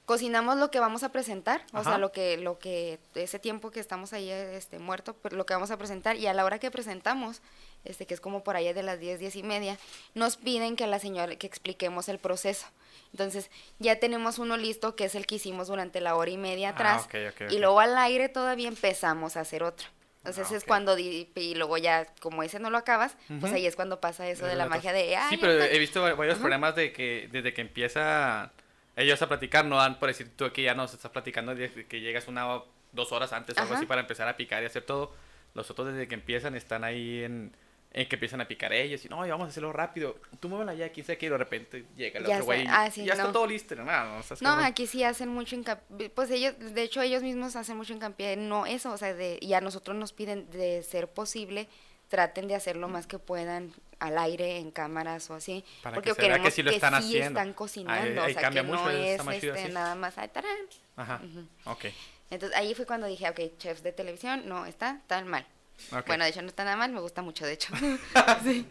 [0.06, 3.80] cocinamos lo que vamos a presentar, o sea, lo que, lo que, ese tiempo que
[3.80, 6.70] estamos ahí este, muerto, pero lo que vamos a presentar, y a la hora que
[6.70, 7.40] presentamos,
[7.86, 9.78] este, que es como por allá de las 10, 10 y media,
[10.14, 12.66] nos piden que la señora, que expliquemos el proceso.
[13.12, 16.68] Entonces, ya tenemos uno listo, que es el que hicimos durante la hora y media
[16.68, 17.08] Ah, atrás,
[17.50, 19.88] y luego al aire todavía empezamos a hacer otro.
[20.24, 23.66] Entonces Ah, es cuando, di- y luego ya, como ese no lo acabas, pues ahí
[23.66, 26.74] es cuando pasa eso de la magia de, "Ay, Sí, pero he visto varios problemas
[26.74, 28.50] de que desde que empieza
[28.96, 32.00] ellos a platicar, no dan por decir tú aquí ya nos estás platicando desde que
[32.00, 34.82] llegas una o dos horas antes o algo así para empezar a picar y hacer
[34.84, 35.12] todo.
[35.52, 37.54] Los otros desde que empiezan están ahí en,
[37.94, 40.16] en que empiezan a picar ellos y no, y vamos a hacerlo rápido.
[40.40, 42.68] Tú muévela ya, sabe qué, y de repente llega el Ya otro güey sé.
[42.68, 43.32] Ah, sí, ya está no.
[43.32, 43.76] todo listo.
[43.76, 47.76] No, no, No, aquí sí hacen mucho hincapié, pues ellos, de hecho ellos mismos hacen
[47.76, 51.08] mucho hincapié en no eso, o sea, de, y a nosotros nos piden de ser
[51.08, 51.68] posible,
[52.08, 56.12] traten de hacer lo más que puedan al aire, en cámaras o así, Para porque
[56.14, 57.28] que que sí lo están haciendo.
[57.40, 60.18] están cocinando, Ahí- ahí o sea, cambia que mucho, no está es este, nada más,
[60.18, 60.56] ay, tarán.
[60.96, 61.20] Ajá,
[61.64, 61.84] ok.
[62.30, 65.46] Entonces ahí fue cuando dije, ok, chefs de televisión, no, está tan mal.
[66.06, 67.72] Bueno, de hecho no está nada mal, me gusta mucho, de hecho.
[68.44, 68.66] sí.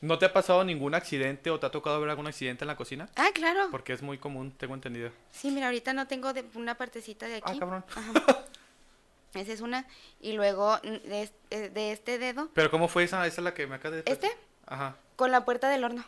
[0.00, 2.76] ¿No te ha pasado ningún accidente o te ha tocado ver algún accidente en la
[2.76, 3.08] cocina?
[3.16, 3.68] Ah, claro.
[3.70, 5.10] Porque es muy común, tengo entendido.
[5.32, 7.52] Sí, mira, ahorita no tengo de una partecita de aquí.
[7.54, 7.84] Ah, cabrón.
[9.34, 9.86] Esa es una.
[10.20, 13.26] Y luego de, eh, de este dedo, Pero ¿cómo fue esa?
[13.26, 14.02] Esa es la que me acaba de...
[14.06, 14.30] ¿Este?
[14.66, 14.96] Ajá.
[15.16, 16.04] con la puerta del horno.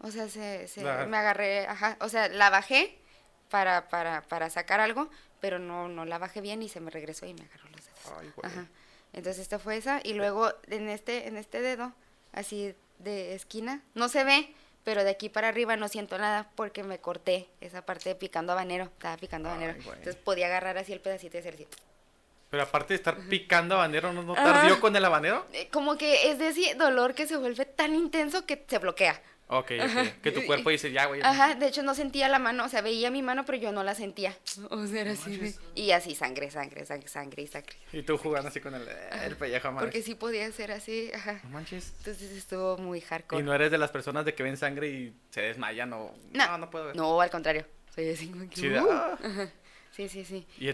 [0.00, 1.96] O sea, se, se- La- me agarré, ajá.
[2.00, 2.98] O sea, la bajé
[3.50, 7.26] para, para, para sacar algo, pero no, no la bajé bien y se me regresó
[7.26, 7.69] y me agarró.
[8.18, 8.50] Ay, güey.
[8.52, 8.66] Ajá.
[9.12, 10.00] Entonces esta fue esa.
[10.04, 11.92] Y luego en este, en este dedo,
[12.32, 16.82] así de esquina, no se ve, pero de aquí para arriba no siento nada porque
[16.82, 18.84] me corté esa parte de picando habanero.
[18.84, 19.82] Estaba picando Ay, habanero.
[19.84, 19.98] güey.
[19.98, 21.66] Entonces podía agarrar así el pedacito y hacer así.
[22.50, 24.42] Pero aparte de estar picando habanero, ¿no, no Ajá.
[24.44, 25.46] tardió con el habanero?
[25.52, 29.22] Eh, Como que es de ese dolor que se vuelve tan intenso que se bloquea.
[29.52, 30.22] Ok, ok.
[30.22, 31.20] Que tu cuerpo dice, ya, güey.
[31.22, 33.82] Ajá, de hecho no sentía la mano, o sea, veía mi mano, pero yo no
[33.82, 34.36] la sentía.
[34.70, 37.74] O sea, era así de- Y así sangre, sangre, sangre, sangre y sangre.
[37.92, 38.86] Y tú jugando así con el,
[39.24, 39.86] el pellejo, madre.
[39.88, 41.40] Porque sí podía ser así, ajá.
[41.42, 41.92] No manches.
[41.98, 43.40] Entonces estuvo muy hardcore.
[43.40, 46.14] Y no eres de las personas de que ven sangre y se desmayan o...
[46.30, 46.96] No, No, no puedo ver.
[46.96, 47.66] No, al contrario.
[47.94, 48.88] Soy así como que, Sí, de- uh.
[48.90, 49.18] ah.
[49.22, 49.50] Ajá.
[49.90, 50.46] Sí, sí, sí.
[50.58, 50.68] ¿Y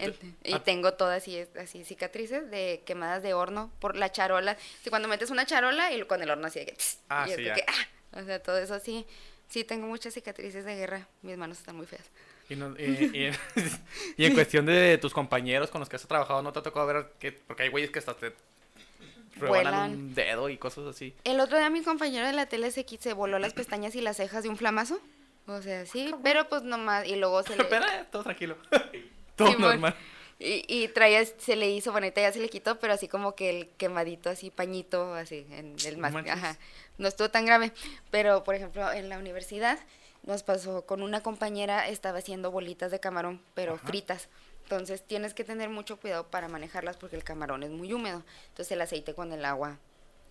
[0.53, 0.63] ah.
[0.63, 4.55] tengo todas así, así cicatrices de quemadas de horno por la charola.
[4.83, 6.73] Sí, cuando metes una charola y con el horno así de que...
[6.73, 7.55] tss, Ah, y sí, ya.
[7.55, 7.73] que, ah.
[8.19, 9.05] O sea, todo eso sí.
[9.49, 11.07] Sí, tengo muchas cicatrices de guerra.
[11.21, 12.03] Mis manos están muy feas.
[12.49, 13.31] Y, no- y- y-
[14.17, 16.85] y en cuestión de tus compañeros con los que has trabajado, ¿no te ha tocado
[16.87, 17.31] ver que...
[17.31, 18.33] Porque hay güeyes que hasta te...
[19.39, 21.13] rebanan un dedo y cosas así.
[21.23, 24.17] El otro día mi compañero de la tele se, se voló las pestañas y las
[24.17, 24.99] cejas de un flamazo.
[25.45, 27.63] O sea, sí, pero pues nomás, y luego se le...
[27.65, 28.57] Pero eh, todo tranquilo.
[29.35, 29.61] todo Simón.
[29.71, 29.95] normal.
[30.39, 33.49] Y, y traía, se le hizo, ahorita ya se le quitó, pero así como que
[33.49, 36.57] el quemadito, así pañito, así, en el más, ajá,
[36.99, 37.71] no estuvo tan grave.
[38.11, 39.79] Pero, por ejemplo, en la universidad
[40.23, 43.87] nos pasó con una compañera, estaba haciendo bolitas de camarón, pero Ajá.
[43.87, 44.29] fritas.
[44.63, 48.23] Entonces tienes que tener mucho cuidado para manejarlas porque el camarón es muy húmedo.
[48.49, 49.79] Entonces el aceite con el agua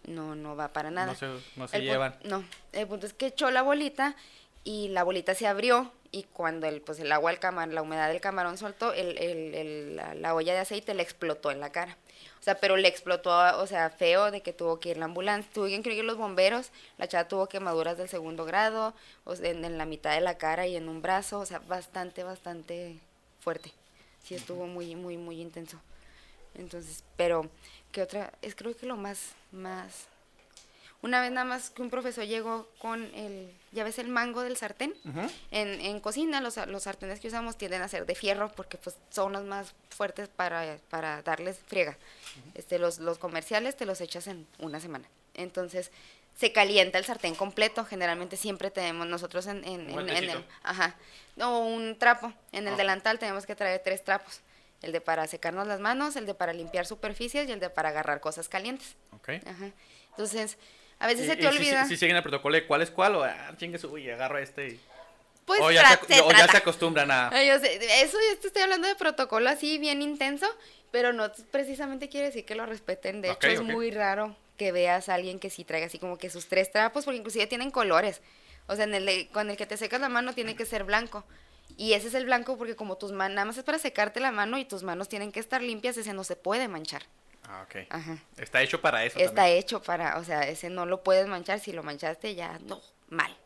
[0.07, 1.13] no, no va para nada.
[1.13, 2.17] No se, no llevan.
[2.23, 4.15] No, el punto es que echó la bolita
[4.63, 8.09] y la bolita se abrió y cuando el, pues el agua, el camarón, la humedad
[8.09, 11.71] del camarón soltó, el, el- el- la, la olla de aceite le explotó en la
[11.73, 11.97] cara.
[12.41, 15.51] O sea, pero le explotó, o sea, feo de que tuvo que ir la ambulancia,
[15.53, 19.65] tuvieron que ir los bomberos, la chava tuvo quemaduras del segundo grado, o sea, en,
[19.65, 22.99] en la mitad de la cara y en un brazo, o sea, bastante, bastante
[23.41, 23.73] fuerte.
[24.25, 25.79] Sí, estuvo muy, muy, muy intenso.
[26.55, 27.49] Entonces, pero,
[27.93, 28.33] ¿qué otra?
[28.43, 30.07] Es creo que lo más, más...
[31.03, 34.57] Una vez nada más que un profesor llegó con el, ya ves el mango del
[34.57, 34.95] sartén.
[35.51, 38.97] En, en cocina los, los sartenes que usamos tienden a ser de fierro porque pues
[39.11, 41.97] son los más fuertes para, para darles friega.
[42.55, 45.07] Este, los, los comerciales te los echas en una semana.
[45.35, 45.91] Entonces
[46.37, 47.85] se calienta el sartén completo.
[47.85, 50.45] Generalmente siempre tenemos nosotros en, en, en- en el...
[50.63, 50.97] Ajá.
[51.37, 52.33] No, un trapo.
[52.53, 54.41] En el delantal tenemos que traer tres trapos.
[54.83, 57.91] El de para secarnos las manos, el de para limpiar superficies y el de para
[57.91, 58.97] agarrar cosas calientes.
[59.13, 59.29] Ok.
[59.47, 59.71] Ajá.
[60.11, 60.57] Entonces,
[60.99, 61.85] a veces Y- se te olvida.
[61.85, 64.39] Si, si siguen el protocolo de cuál es cuál, o ah, chingue su, y agarro
[64.39, 64.81] este y...
[65.45, 67.29] Pues o ya, se, se o ya se acostumbran a...
[67.29, 70.47] Ay, yo sé, eso yo te estoy hablando de protocolo así bien intenso,
[70.91, 73.23] pero no precisamente quiere decir que lo respeten.
[73.23, 76.31] De hecho, es muy raro que veas a alguien que sí traiga así como que
[76.31, 78.23] sus tres trapos, porque inclusive tienen colores.
[78.67, 80.83] O sea, en el de- con el que te secas la mano tiene que ser
[80.83, 81.25] blanco.
[81.77, 84.33] Y ese es el blanco porque como tus manos, nada más es para secarte la
[84.33, 87.05] mano y tus manos tienen que estar limpias, ese no se puede manchar.
[87.49, 87.87] Ah, ok.
[87.91, 88.19] Ajá.
[88.37, 89.59] Está hecho para eso Está también.
[89.59, 93.37] hecho para, o sea, ese no lo puedes manchar, si lo manchaste ya no, mal.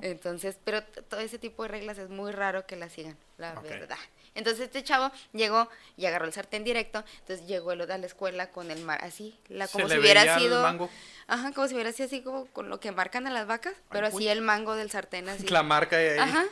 [0.00, 3.98] Entonces, pero todo ese tipo de reglas es muy raro que las sigan, la verdad.
[4.34, 8.70] Entonces este chavo llegó y agarró el sartén directo, entonces llegó a la escuela con
[8.70, 10.88] el mar así, la, como si hubiera sido, mango.
[11.26, 14.06] ajá, como si hubiera sido así como con lo que marcan a las vacas, pero
[14.06, 15.46] así el mango del sartén así.
[15.48, 16.18] La marca ahí.
[16.18, 16.44] Ajá.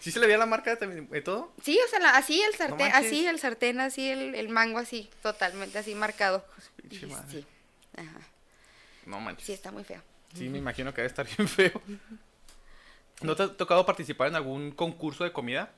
[0.00, 1.52] ¿Sí se le veía la marca de todo?
[1.62, 5.10] Sí, o sea, la- así el sartén, así el sartén, así el, el mango, así,
[5.22, 6.44] totalmente así marcado.
[6.76, 7.30] Pinche Y madre.
[7.30, 7.46] sí,
[7.96, 8.20] ajá,
[9.06, 9.46] No manches.
[9.46, 10.00] sí está muy feo.
[10.34, 11.80] Sí, me imagino que debe estar bien feo.
[13.22, 15.72] ¿No te ha tocado participar en algún concurso de comida?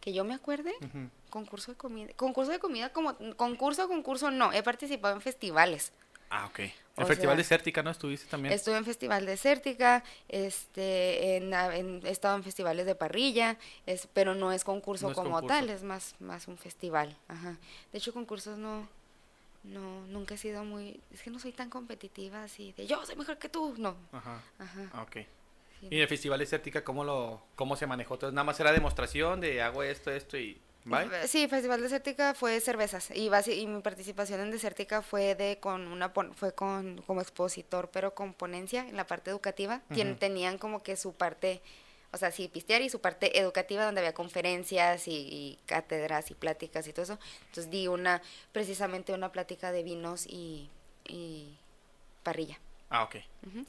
[0.00, 0.72] Que yo me acuerde,
[1.30, 5.92] concurso de comida, concurso de comida como, concurso, concurso no, he participado en festivales.
[6.34, 6.58] Ah, ok.
[6.60, 7.90] El O Festival sea, Desértica, ¿no?
[7.90, 8.54] Estuviste también.
[8.54, 14.34] Estuve en Festival Desértica, este, en, en- he estado en festivales de parrilla, es, pero
[14.34, 15.48] no es concurso No es como concurso.
[15.54, 17.14] tal, es más, más un festival.
[17.28, 17.56] Ajá.
[17.92, 18.88] De hecho, concursos no,
[19.64, 23.16] no, nunca he sido muy, es que no soy tan competitiva así de yo soy
[23.16, 23.94] mejor que tú, no.
[24.12, 24.42] Ajá.
[24.58, 24.90] Ajá.
[24.94, 25.16] Ah, ok.
[25.80, 28.14] sí, ¿Y el Festival Desértica cómo, lo, cómo se manejó?
[28.14, 30.58] Entonces, nada más era demostración de hago esto, esto y...
[30.84, 31.28] ¿Bye?
[31.28, 33.30] Sí, Festival Desértica fue cervezas y,
[33.66, 38.88] mi participación en Desértica fue de con una fue con como expositor, pero con ponencia
[38.88, 40.18] en la parte educativa, quien Ujú.
[40.18, 41.62] tenían como que su parte,
[42.12, 46.34] o sea, sí, pistear y su parte educativa donde había conferencias y, y cátedras y
[46.34, 47.18] pláticas y todo eso.
[47.46, 50.68] Entonces di una precisamente una plática de vinos y,
[51.04, 51.56] y
[52.24, 52.58] parrilla.
[52.90, 53.16] Ah, ok.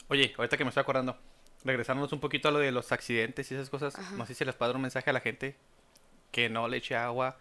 [0.08, 1.18] Oye, ahorita que me estoy acordando,
[1.64, 4.16] regresándonos un poquito a lo de los accidentes y esas cosas, Ajá.
[4.16, 5.56] no sé si les puedo dar un mensaje a la gente
[6.34, 7.38] que no le eche agua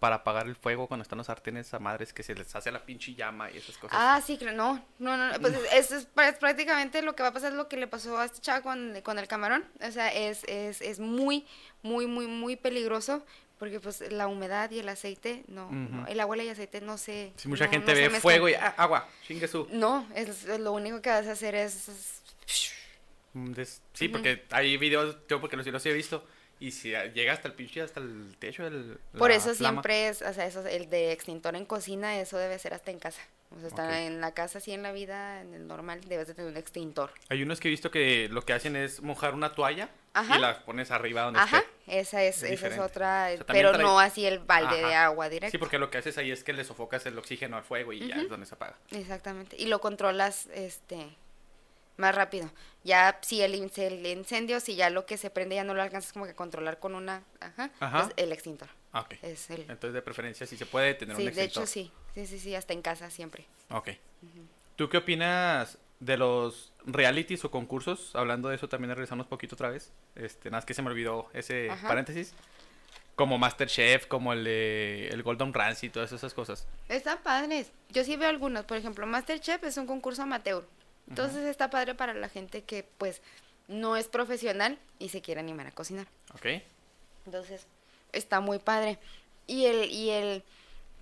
[0.00, 2.82] para apagar el fuego cuando están los sartenes a madres que se les hace la
[2.86, 3.96] pinche llama y esas cosas.
[4.00, 7.52] Ah, sí, no, no, no, pues es, es pr- prácticamente lo que va a pasar
[7.52, 10.42] es lo que le pasó a este chavo con, con el camarón, o sea, es,
[10.44, 11.46] es, es muy,
[11.82, 13.22] muy, muy, muy peligroso,
[13.58, 16.10] porque pues la humedad y el aceite, no, no, Ujú.
[16.10, 17.34] el agua y el aceite no se...
[17.36, 19.68] si mucha no- gente no ve fuego y ah, agua, chingue su.
[19.70, 21.88] No, es, es lo único que vas a hacer es...
[21.90, 22.22] es-
[23.32, 23.52] Mm,
[23.92, 24.12] Sí, Ujú.
[24.12, 26.26] porque hay videos, yo porque los, los he visto,
[26.60, 28.98] y si llega hasta el pinche, hasta el techo del...
[29.18, 29.80] Por eso flama.
[29.82, 32.98] siempre es, o sea, eso, el de extintor en cocina, eso debe ser hasta en
[32.98, 33.22] casa.
[33.56, 36.34] O sea, está en la casa, así en la vida, en el normal, debes de
[36.34, 37.10] tener un extintor.
[37.30, 40.36] Hay unos que he visto que lo que hacen es mojar una toalla Ajá.
[40.36, 41.98] y la pones arriba donde Ajá, esté.
[42.00, 44.76] esa es, Es esa es otra, O sea, también pero trae- no así el balde
[44.76, 45.50] de agua directo.
[45.50, 48.06] Sí, porque lo que haces ahí es que le sofocas el oxígeno al fuego y
[48.06, 48.76] ya es donde se apaga.
[48.92, 49.56] Exactamente.
[49.58, 51.08] Y lo controlas este
[52.00, 52.50] más rápido.
[52.82, 56.12] Ya si el, el incendio, si ya lo que se prende ya no lo alcanzas
[56.12, 58.02] como que a controlar con una, ajá, Ajá.
[58.02, 58.68] pues el extintor.
[58.92, 59.14] Ah, ok.
[59.22, 61.62] Es el Entonces, de preferencia, si se puede tener Sí, un de extintor.
[61.62, 61.92] hecho sí.
[62.14, 63.46] Sí, sí, sí, hasta en casa siempre.
[63.70, 63.90] Ok.
[64.76, 68.16] ¿Tú qué opinas de los realities o concursos?
[68.16, 69.92] Hablando de eso, también regresamos poquito otra vez.
[70.16, 71.86] Este, nada más que se me olvidó ese Ajá.
[71.86, 72.34] paréntesis.
[73.14, 76.66] Como Masterchef, como el de el Golden Ramsy y todas esas cosas.
[76.88, 77.70] Están padres.
[77.90, 80.64] Yo sí veo algunos, por ejemplo, MasterChef es un concurso amateur.
[81.10, 83.20] Entonces está padre para la gente que pues
[83.68, 86.06] no es profesional y se quiere animar a cocinar.
[86.34, 86.46] ¿Ok?
[87.26, 87.66] Entonces,
[88.12, 88.98] está muy padre.
[89.46, 90.42] Y el, y el,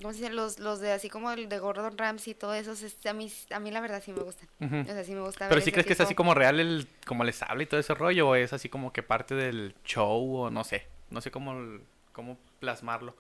[0.01, 0.33] ¿cómo se dice?
[0.33, 3.33] Los, los de así como el de Gordon Ramsay y todo eso, es- a mí,
[3.51, 4.49] a mí la verdad sí me gustan.
[4.61, 4.81] Ujú.
[4.81, 6.89] O sea, sí me gusta Pero ver sí crees que es así como real el,
[7.07, 10.37] como les habla y todo ese rollo, o es así como que parte del show,
[10.37, 10.87] o no sé.
[11.11, 11.79] No sé cómo,
[12.13, 13.15] cómo plasmarlo.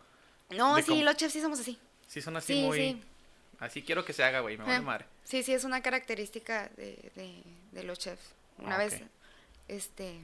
[0.51, 1.79] No, de sí, cómo- los chefs sí somos así.
[2.07, 2.79] Sí son así Sí, muy...
[2.79, 3.03] sí.
[3.61, 5.05] Así quiero que se haga, güey, me vale Eh, madre.
[5.25, 7.43] Sí, sí, es una característica de, de,
[7.73, 8.23] de los chefs.
[8.59, 9.03] Una Ah, vez,
[9.69, 10.21] este,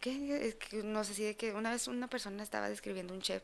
[0.00, 0.46] ¿qué?
[0.48, 3.42] Es que no sé si de que una vez una persona estaba describiendo un chef,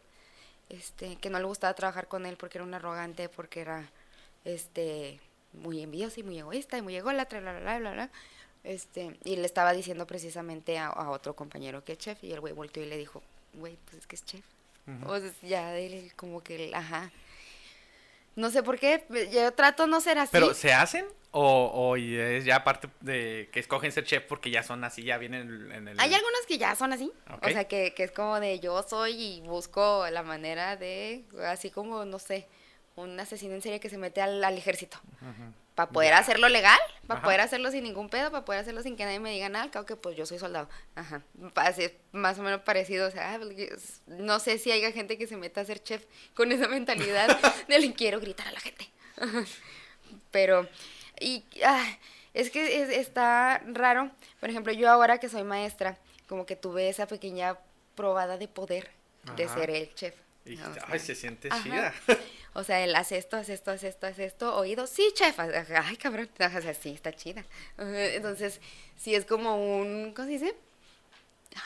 [0.69, 3.91] este, que no le gustaba trabajar con él porque era un arrogante, porque era,
[4.45, 5.21] este,
[5.53, 8.11] muy envidioso y muy egoísta y muy ególatra, bla, bla, bla, bla, bla.
[8.63, 12.41] Este, y le estaba diciendo precisamente a, a otro compañero que es chef y el
[12.41, 13.23] güey volteó y le dijo,
[13.55, 14.45] güey, pues es que es chef.
[15.07, 17.11] O sea, ya él como que, ajá.
[18.41, 20.31] No sé por qué, yo trato no ser así.
[20.33, 21.05] ¿Pero se hacen?
[21.31, 25.17] ¿O, o es ya parte de que escogen ser chef porque ya son así, ya
[25.19, 26.01] vienen en el...
[26.01, 27.13] Hay algunos que ya son así.
[27.43, 31.71] O sea, que, que es como de yo soy y busco la manera de, así
[31.71, 32.49] como, no sé,
[32.97, 34.99] un asesino en serie que se mete al, al ejército.
[35.81, 37.25] Para poder hacerlo legal, para Ajá.
[37.25, 39.71] poder hacerlo sin ningún pedo, para poder hacerlo sin que nadie me diga nada, al
[39.71, 40.69] cabo que pues yo soy soldado.
[40.95, 41.23] Ajá.
[41.55, 43.09] Así es más o menos parecido.
[43.09, 45.83] O sea, ah, porque es- no sé si haya gente que se meta a ser
[45.83, 47.29] chef con esa mentalidad
[47.69, 48.89] de le quiero gritar a la gente.
[50.31, 50.69] Pero,
[51.19, 51.97] y ah,
[52.35, 54.11] es que es- está raro.
[54.39, 57.57] Por ejemplo, yo ahora que soy maestra, como que tuve esa pequeña
[57.95, 58.91] probada de poder
[59.37, 60.15] de ser el chef.
[60.45, 61.63] Y, ay, se siente ajá.
[61.63, 61.95] chida.
[62.53, 65.97] O sea, él hace esto, hace esto, hace esto, hace esto, oído, sí, chef, ay,
[65.97, 67.45] cabrón, o sea, sí, está chida.
[67.79, 68.61] Entonces,
[68.97, 70.57] sí es como un, ¿cómo se dice?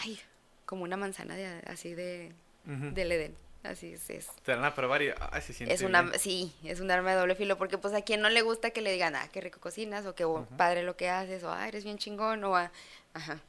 [0.00, 0.20] Ay,
[0.66, 2.32] como una manzana de, así de,
[2.66, 2.90] Ujú.
[2.94, 4.26] del Edén, así es, es.
[4.44, 6.18] Te dan a probar y ay, se siente Es una, bien.
[6.18, 8.82] sí, es un arma de doble filo, porque pues a quien no le gusta que
[8.82, 10.26] le digan, ah, qué rico cocinas, o qué
[10.58, 12.70] padre lo que haces, o ah, eres bien chingón, o ah,
[13.14, 13.40] ajá.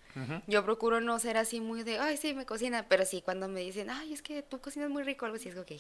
[0.47, 3.60] Yo procuro no ser así muy de, ay, sí, me cocina, pero sí, cuando me
[3.60, 5.80] dicen, ay, es que tú cocinas muy rico, algo así, es que,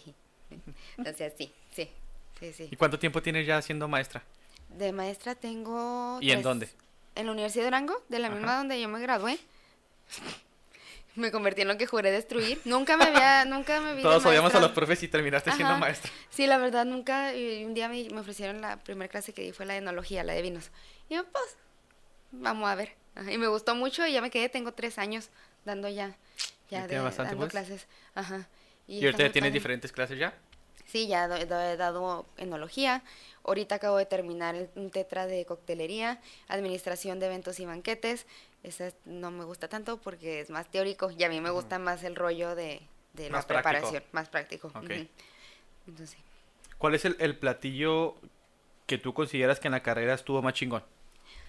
[0.97, 1.89] entonces, sí, sí,
[2.39, 2.67] sí, sí.
[2.69, 4.23] ¿Y cuánto tiempo tienes ya siendo maestra?
[4.69, 6.17] De maestra tengo...
[6.21, 6.67] ¿Y en dónde?
[7.15, 9.39] en la Universidad de Durango, de la misma donde yo me gradué.
[11.15, 12.61] me convertí en lo que juré destruir.
[12.65, 16.11] Nunca me había, nunca me vi Todos odiamos a los profes y terminaste siendo maestra.
[16.29, 17.33] Sí, la verdad, nunca.
[17.33, 20.23] Y un día me, me ofrecieron la primera clase que di fue la de enología,
[20.23, 20.69] la de vinos.
[21.09, 21.57] Y yo, pues,
[22.31, 22.93] vamos a ver.
[23.15, 25.29] Ajá, Y me gustó mucho y ya me quedé, tengo tres años
[25.63, 26.15] dando ya,
[26.69, 27.51] Ya de, bastante, dando pues.
[27.51, 27.87] clases.
[28.13, 28.47] Ajá.
[28.87, 30.33] ¿Y, está ahorita tienes diferentes clases ya?
[30.85, 31.45] Sí, ya he
[31.77, 33.01] dado enología.
[33.43, 38.25] Ahorita acabo de terminar un tetra de coctelería, administración de eventos y banquetes.
[38.63, 41.79] Esa es- no me gusta tanto porque es más teórico y a mí me gusta
[41.79, 42.81] más el rollo de,
[43.13, 43.47] de la práctico.
[43.47, 44.71] preparación, más práctico.
[45.87, 46.17] Entonces.
[46.77, 48.15] ¿Cuál es el, el platillo
[48.85, 50.83] que tú consideras que en la carrera estuvo más chingón?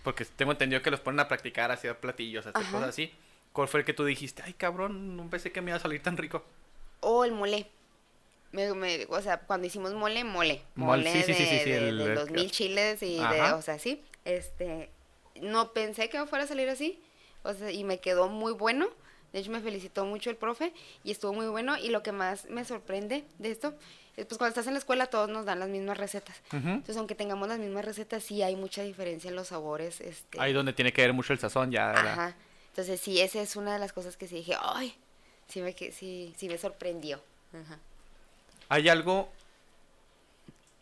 [0.07, 2.71] Porque tengo entendido que los ponen a practicar, a hacer platillos, a hacer Ajá.
[2.71, 3.13] cosas así.
[3.53, 4.41] ¿Cuál fue el que tú dijiste?
[4.47, 6.45] Ay, cabrón, no pensé que me iba a salir tan rico.
[7.01, 7.67] O el mole.
[8.53, 10.63] Me, me- o sea, cuando hicimos mole, mole.
[10.77, 13.63] Mole, sí, de, sí, sí, de- el- de el- los mil chiles y de, o
[13.63, 14.01] sea, sí.
[14.25, 14.91] Este,
[15.43, 17.03] no pensé que me fuera a salir así.
[17.43, 18.87] O sea, y me quedó muy bueno.
[19.37, 20.73] De hecho, me felicitó mucho el profe
[21.05, 21.77] y estuvo muy bueno.
[21.77, 23.75] Y lo que más me sorprende de esto
[24.17, 26.41] es pues cuando estás en la escuela todos nos dan las mismas recetas.
[26.53, 30.01] Entonces, aunque tengamos las mismas recetas, sí hay mucha diferencia en los sabores.
[30.01, 31.93] Este, Ahí donde tiene que ver mucho el sazón ya.
[31.93, 32.37] la- Ajá.
[32.71, 34.95] Entonces, sí, esa es una de las cosas que sí dije, ay,
[35.49, 37.21] sí me, que- sí, sí me sorprendió.
[37.53, 37.79] Ajá.
[38.71, 39.29] ¿Hay algo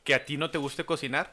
[0.04, 1.32] que a ti no te guste cocinar?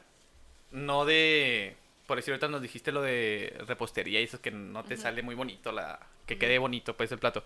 [0.72, 1.76] No de...
[2.08, 5.36] Por decir, ahorita nos dijiste lo de repostería y eso que no te sale muy
[5.36, 7.42] bonito, la que quede bonito pues el plato.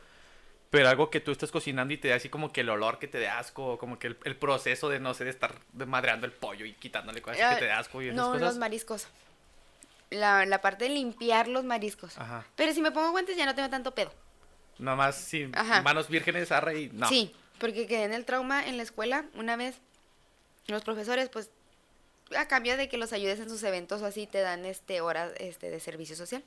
[0.70, 3.06] Pero algo que tú estás cocinando y te da así como que el olor que
[3.06, 6.32] te dé asco, como que el, el proceso de, no sé, de estar madreando el
[6.32, 8.42] pollo y quitándole cosas que Ah, te dé asco y esas no, cosas.
[8.42, 9.06] los mariscos.
[10.10, 12.18] La, la parte de limpiar los mariscos.
[12.18, 12.44] Ajá.
[12.56, 14.12] Pero si me pongo guantes ya no tengo tanto pedo.
[14.78, 15.82] Nomás sin Ajá.
[15.82, 17.08] manos vírgenes, arre y no.
[17.08, 19.76] Sí, porque quedé en el trauma en la escuela una vez.
[20.66, 21.48] Los profesores, pues,
[22.36, 25.32] a cambio de que los ayudes en sus eventos o así, te dan este horas
[25.38, 26.42] este, de servicio social.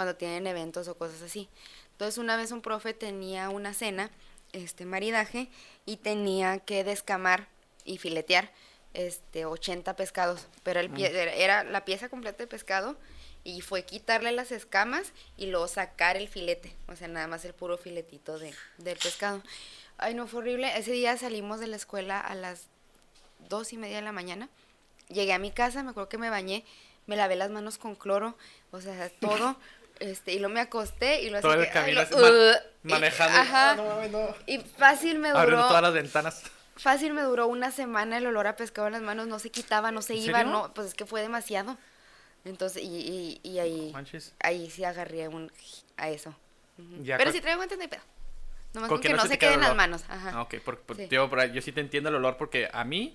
[0.00, 1.50] Cuando tienen eventos o cosas así.
[1.92, 4.10] Entonces, una vez un profe tenía una cena,
[4.54, 5.48] este maridaje,
[5.84, 7.48] y tenía que descamar
[7.84, 8.50] y filetear
[8.94, 10.46] este 80 pescados.
[10.62, 12.96] Pero el pie- era, era la pieza completa de pescado.
[13.44, 16.74] Y fue quitarle las escamas y luego sacar el filete.
[16.88, 19.42] O sea, nada más el puro filetito de, del pescado.
[19.98, 20.78] Ay, no, fue horrible.
[20.78, 22.68] Ese día salimos de la escuela a las
[23.50, 24.48] dos y media de la mañana.
[25.08, 26.64] Llegué a mi casa, me acuerdo que me bañé,
[27.06, 28.38] me lavé las manos con cloro,
[28.70, 29.56] o sea, todo.
[30.00, 32.58] este, y luego me acosté y lo Todo el que- ay, camino lo- así, ma-
[32.84, 33.38] y- manejando.
[33.38, 33.74] ajá.
[33.76, 34.34] No mames, no.
[34.46, 35.68] Y fácil me Abriendo duró.
[35.68, 36.42] todas las ventanas.
[36.76, 39.92] Fácil me duró una semana el olor a pescado en las manos, no se quitaba,
[39.92, 40.52] no se ¿En iba, serio?
[40.52, 41.76] no, pues es que fue demasiado.
[42.46, 44.32] Entonces, y, y, y ahí, Manches.
[44.40, 45.52] ahí sí agarré un,
[45.98, 46.34] a eso.
[47.02, 48.00] Ya Pero si traigo guantes no hay pedo.
[48.72, 50.04] Nomás Con con que que no se se queden las manos.
[50.08, 50.30] Ajá.
[50.36, 51.06] Ah, ok, por, por- Sí.
[51.08, 53.14] tío, por ahí, yo sí te entiendo el olor porque a mí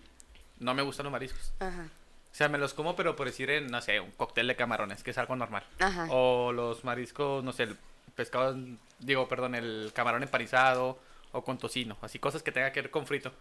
[0.60, 1.52] no me gustan los mariscos.
[1.60, 1.88] Ajá.
[2.36, 5.04] O sea, me los como, pero por decir en, no sé, un cóctel de camarones,
[5.04, 5.63] que es algo normal.
[5.80, 6.08] Ajá.
[6.10, 7.78] O los mariscos, no sé, el
[8.13, 8.58] pescado,
[9.00, 11.00] digo, perdón, el camarón empanizado
[11.32, 13.32] o con tocino, así cosas que tenga que ver con frito.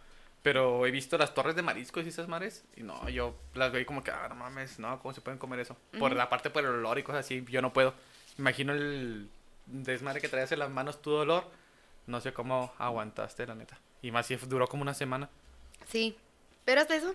[0.45, 3.81] Pero he visto las torres de mariscos y esas mares y no, yo las veo
[3.81, 5.77] y como que, ah, no mames, no, ¿cómo se pueden comer eso?
[5.99, 6.15] Por Ujú.
[6.15, 7.95] la parte por el olor y cosas así, yo no puedo.
[8.39, 9.29] Imagino el
[9.67, 11.51] desmadre que traías en las manos tu dolor.
[12.07, 13.77] No sé cómo aguantaste, la neta.
[14.03, 15.29] Y más si duró como una semana.
[15.89, 16.17] Sí,
[16.65, 17.13] pero hasta eso,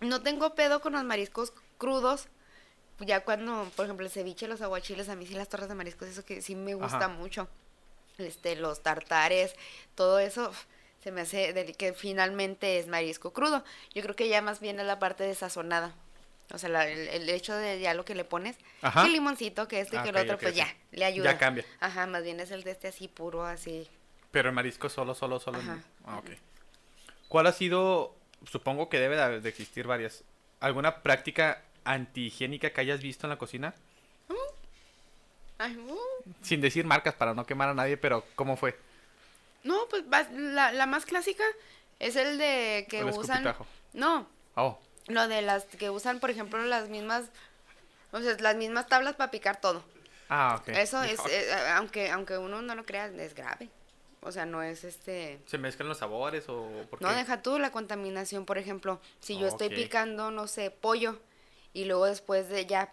[0.00, 2.28] no tengo pedo con los mariscos crudos.
[3.00, 6.08] Ya cuando, por ejemplo, el ceviche, los aguachiles, a mí sí las torres de mariscos,
[6.08, 7.08] eso que sí me gusta Ajá.
[7.08, 7.48] mucho.
[8.18, 9.54] Este, los tartares,
[9.94, 10.52] todo eso
[11.02, 13.64] se me hace que finalmente es marisco crudo.
[13.94, 15.94] Yo creo que ya más bien es la parte de sazonada.
[16.52, 19.06] O sea, la- el, el hecho de ya lo que le pones, Ajá.
[19.06, 21.32] el limoncito, que esto y Ah, que el otro, pues ya, le ayuda.
[21.32, 21.64] Ya cambia.
[21.78, 23.88] Ajá, más bien es el de este así puro, así.
[24.30, 25.58] Pero el marisco solo, solo, solo.
[25.58, 25.78] Ajá.
[26.04, 26.20] Ah.
[27.28, 28.14] ¿Cuál ha sido,
[28.48, 30.22] supongo que debe de existir varias,
[30.60, 33.74] alguna práctica antihigiénica que hayas visto en la cocina?
[36.42, 38.78] Sin decir marcas para no quemar a nadie, pero ¿cómo fue?
[39.62, 41.44] No, pues la, la más clásica
[41.98, 43.44] es el de que El usan.
[43.92, 44.26] No,
[44.56, 47.26] Oh, lo de las que usan, por ejemplo, las mismas.
[48.12, 49.84] O sea, las mismas tablas para picar todo.
[50.28, 50.68] ah, ok.
[50.68, 53.68] Eso es, Hijo, eh, aunque aunque uno no lo crea, es grave.
[54.22, 55.40] O sea, no es este.
[55.46, 57.04] ¿Se mezclan los sabores o por qué?
[57.04, 59.00] No, deja tú la contaminación, por ejemplo.
[59.20, 61.18] Si yo estoy picando, no sé, pollo,
[61.72, 62.92] y luego después de ya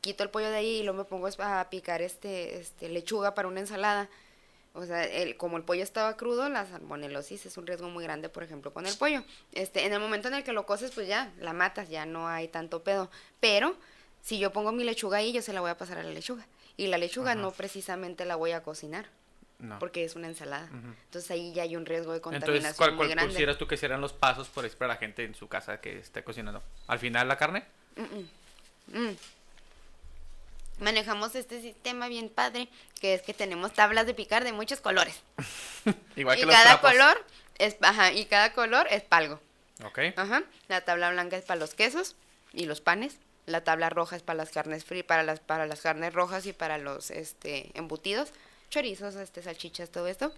[0.00, 3.48] quito el pollo de ahí y luego me pongo a picar este, este lechuga para
[3.48, 4.08] una ensalada.
[4.74, 8.28] O sea, el, como el pollo estaba crudo, la salmonelosis es un riesgo muy grande,
[8.28, 9.24] por ejemplo, con el pollo.
[9.52, 12.28] Este, en el momento en el que lo coces, pues ya, la matas, ya no
[12.28, 13.10] hay tanto pedo.
[13.40, 13.74] Pero,
[14.20, 16.46] si yo pongo mi lechuga ahí, yo se la voy a pasar a la lechuga.
[16.76, 17.40] Y la lechuga Ajá.
[17.40, 19.08] no precisamente la voy a cocinar,
[19.58, 19.78] No.
[19.78, 20.68] porque es una ensalada.
[21.04, 23.28] Entonces ahí ya hay un riesgo de contaminación Entonces, ¿cuál, muy cuál grande.
[23.28, 26.22] consideras tú que serán los pasos por para la gente en su casa que esté
[26.22, 26.62] cocinando?
[26.86, 27.64] ¿Al final la carne?
[27.96, 29.08] Mm, mm.
[29.10, 29.16] Mm.
[30.80, 32.68] manejamos este sistema bien padre,
[33.00, 35.22] que es que tenemos tablas de picar de muchos colores.
[36.16, 37.24] Igual que y los cada color
[37.58, 39.40] es, ajá, y cada color es palgo.
[39.84, 39.98] Ok.
[40.16, 40.42] Ajá.
[40.68, 42.16] La tabla blanca es para los quesos
[42.52, 43.18] y los panes.
[43.46, 46.52] La tabla roja es para las carnes frías, para las, para las carnes rojas y
[46.52, 48.32] para los este embutidos,
[48.70, 50.32] chorizos, este, salchichas, todo esto.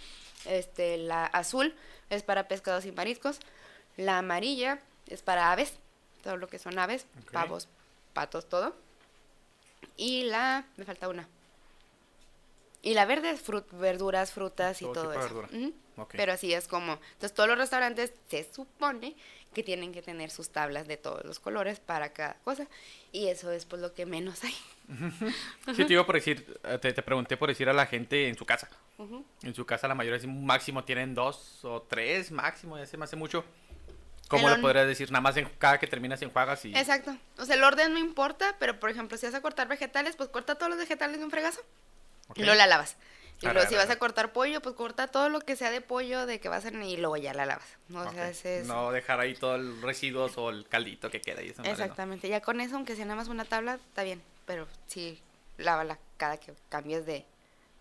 [0.45, 1.75] Este, la azul
[2.11, 3.41] es para pescados y mariscos.
[3.97, 5.75] La amarilla es para aves,
[6.23, 7.69] todo lo que son aves, pavos,
[8.13, 8.75] patos, todo.
[9.97, 11.29] Y la, me falta una.
[12.83, 15.35] Y la verde es frut- verduras, frutas y Todo todo, tipo de eso.
[15.49, 15.73] verdura.
[16.13, 16.93] Pero así es como.
[16.93, 19.17] Entonces, todos los restaurantes se supone
[19.53, 22.69] que tienen que tener sus tablas de todos los colores para cada cosa.
[23.11, 24.55] Y eso es pues lo que menos hay.
[25.75, 28.37] Sí, te iba por decir, eh, te, te pregunté por decir a la gente en
[28.37, 28.69] su casa.
[29.43, 33.17] En su casa la mayoría, máximo tienen dos o tres, máximo, ya se me hace
[33.17, 33.45] mucho.
[34.29, 35.11] ¿Cómo on- podrías decir?
[35.11, 36.75] Nada más en, cada que terminas enjuagas y...
[36.77, 37.17] Exacto.
[37.39, 40.29] O sea, el orden no importa, pero por ejemplo, si vas a cortar vegetales, pues
[40.29, 41.61] corta todos los vegetales de un fregazo.
[42.29, 42.39] Ok.
[42.39, 42.97] Y luego la lavas.
[43.41, 46.27] Y luego si vas a cortar pollo, pues corta todo lo que sea de pollo
[46.27, 47.69] de que vas a y luego ya la lavas.
[47.89, 48.01] ¿no?
[48.01, 48.31] O sea, Ok.
[48.31, 51.85] ese es- No dejar ahí todo el residuos o el caldito que queda madre, ¿no?
[51.85, 52.29] Exactamente.
[52.29, 54.21] Ya con eso, aunque sea nada más una tabla, está bien.
[54.45, 55.21] Pero sí,
[55.57, 57.25] lávala cada que cambies de,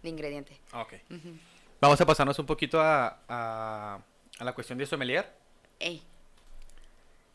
[0.03, 0.59] de ingrediente.
[0.73, 0.93] Ok.
[1.81, 3.99] Vamos a pasarnos un poquito a, a,
[4.37, 5.27] a la cuestión de sommelier.
[5.79, 6.03] Ey.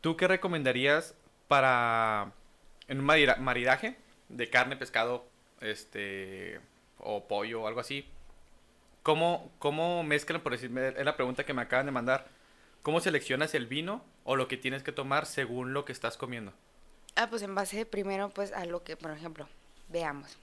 [0.01, 1.15] ¿Tú qué recomendarías
[1.49, 2.33] para
[2.89, 3.97] en un marida- maridaje
[4.29, 5.27] de carne, pescado,
[5.61, 6.61] este
[7.03, 8.07] o pollo o algo así?
[9.03, 12.29] ¿Cómo, cómo mezclan, por decirme, es la pregunta que me acaban de mandar,
[12.83, 16.53] ¿cómo seleccionas el vino o lo que tienes que tomar según lo que estás comiendo?
[17.17, 19.49] Ah, pues en base primero pues a lo que, por ejemplo,
[19.89, 20.39] veamos.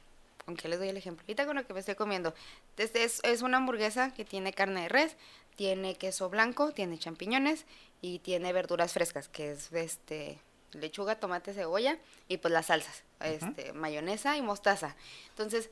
[0.45, 1.23] ¿Con qué les doy el ejemplo?
[1.23, 2.33] Ahorita con lo que me estoy comiendo.
[2.77, 5.15] Este es, es una hamburguesa que tiene carne de res,
[5.55, 7.65] tiene queso blanco, tiene champiñones
[8.01, 10.39] y tiene verduras frescas, que es este
[10.73, 11.97] lechuga, tomate, cebolla
[12.27, 14.95] y pues las salsas, este mayonesa y mostaza.
[15.29, 15.69] Entonces,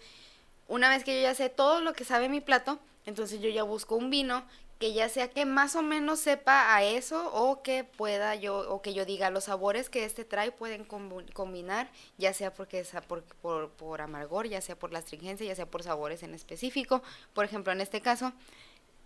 [0.68, 3.64] una vez que yo ya sé todo lo que sabe mi plato, entonces yo ya
[3.64, 4.44] busco un vino
[4.80, 8.82] que ya sea que más o menos sepa a eso o que pueda yo o
[8.82, 13.24] que yo diga los sabores que este trae pueden combinar, ya sea porque es por,
[13.24, 17.02] por, por amargor, ya sea por la astringencia, ya sea por sabores en específico.
[17.34, 18.34] Por ejemplo, en este caso,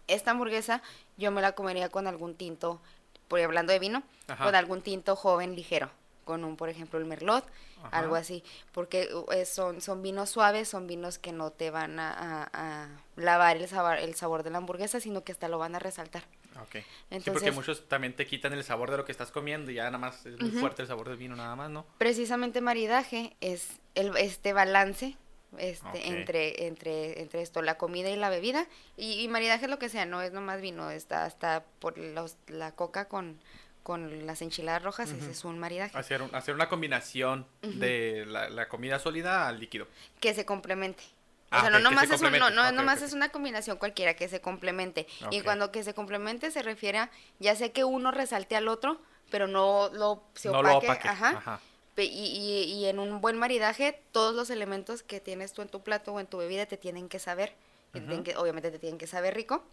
[0.08, 0.82] esta hamburguesa
[1.16, 2.82] yo me la comería con algún tinto,
[3.30, 4.44] por hablando de vino, Ajá.
[4.44, 5.90] con algún tinto joven ligero,
[6.26, 7.46] con un, por ejemplo, el merlot,
[7.84, 8.00] Ajá.
[8.00, 12.12] algo así, porque uh, son, son vinos suaves, son vinos que no te van a,
[12.12, 15.76] a- a lavar el sabor, el sabor de la hamburguesa, sino que hasta lo van
[15.76, 16.24] a resaltar.
[16.62, 16.74] Ok.
[16.74, 19.76] sí, porque Entonces- muchos también te quitan el sabor de lo que estás comiendo y
[19.76, 20.60] ya nada más es muy Ujú.
[20.60, 21.86] fuerte el sabor del vino, nada más, ¿no?
[21.98, 25.18] Precisamente maridaje es el, este balance
[25.58, 25.96] este, Ok.
[26.06, 28.68] entre, entre, entre esto, la comida y la bebida.
[28.96, 32.38] Y, y maridaje es lo que sea, no es nomás vino, está hasta por los,
[32.48, 33.40] la coca con,
[33.84, 35.98] con las enchiladas rojas, ese es un maridaje.
[35.98, 39.88] Hacer, un- hacer una combinación de la, la comida sólida al líquido.
[40.20, 41.04] que se complemente.
[41.04, 44.14] O Ah, sea, no nomás, se es, un- no, no, nomás es una combinación cualquiera,
[44.14, 45.06] que se complemente.
[45.32, 49.02] Y cuando que se complemente se refiere a, ya sé que uno resalte al otro,
[49.30, 51.30] pero no lo se no lo opaque, ajá.
[51.38, 51.60] Ajá.
[51.98, 55.84] Y, y- y en un buen maridaje, todos los elementos que tienes tú en tu
[55.84, 57.54] plato o en tu bebida te tienen que saber.
[57.94, 58.24] Ujú.
[58.24, 59.66] que- obviamente te tienen que saber rico.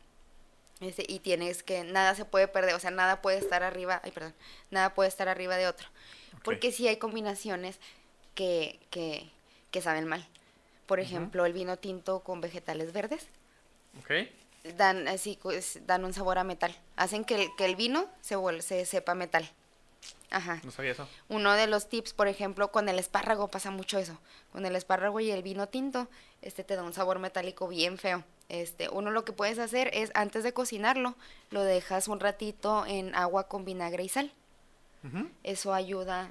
[0.81, 4.13] Este, y tienes que, nada se puede perder, o sea, nada puede estar arriba, ay,
[4.13, 4.35] perdón,
[4.71, 5.89] nada puede estar arriba de otro.
[6.45, 7.79] Porque sí hay combinaciones
[8.35, 9.29] que, que,
[9.73, 10.27] que saben mal.
[10.87, 13.27] Por ejemplo, el vino tinto con vegetales verdes
[14.01, 14.29] Ok.
[14.77, 16.75] dan así pues, dan un sabor a metal.
[16.97, 19.51] Hacen que el, que el vino se, se sepa metal.
[20.31, 20.61] Ajá.
[20.63, 21.09] No sabía eso.
[21.29, 24.19] Uno de los tips, por ejemplo, con el espárrago pasa mucho eso.
[24.53, 26.09] Con el espárrago y el vino tinto,
[26.43, 28.25] este te da un sabor metálico bien feo.
[28.51, 31.15] Este, uno lo que puedes hacer es antes de cocinarlo,
[31.51, 34.33] lo dejas un ratito en agua con vinagre y sal.
[35.05, 35.29] Ujú.
[35.45, 36.31] Eso ayuda,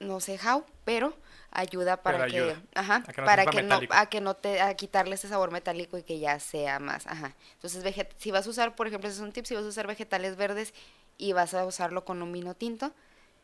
[0.00, 1.14] no sé how, pero
[1.50, 2.62] ayuda para Pero que, ayuda.
[2.74, 5.50] ajá, A que no para que no, a que no te, a quitarle ese sabor
[5.50, 7.34] metálico y que ya sea más, ajá.
[7.54, 9.68] Entonces, veget- si vas a usar, por ejemplo, ese es un tip, si vas a
[9.68, 10.72] usar vegetales verdes
[11.18, 12.92] y vas a usarlo con un vino tinto,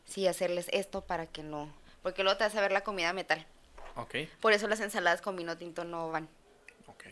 [0.05, 1.73] sí hacerles esto para que no,
[2.03, 3.45] porque luego te vas a ver la comida metal.
[3.95, 4.15] Ok.
[4.39, 6.27] Por eso las ensaladas con vino tinto no van.
[6.87, 7.05] Ok.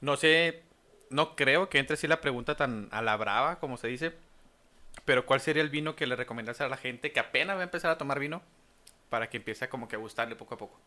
[0.00, 0.62] No sé,
[1.10, 4.12] no creo que entre así la pregunta tan a la brava, como se dice.
[5.04, 7.64] Pero ¿cuál sería el vino que le recomendas a la gente que apenas va a
[7.64, 8.42] empezar a tomar vino
[9.08, 10.78] para que empiece a como que a gustarle poco a poco?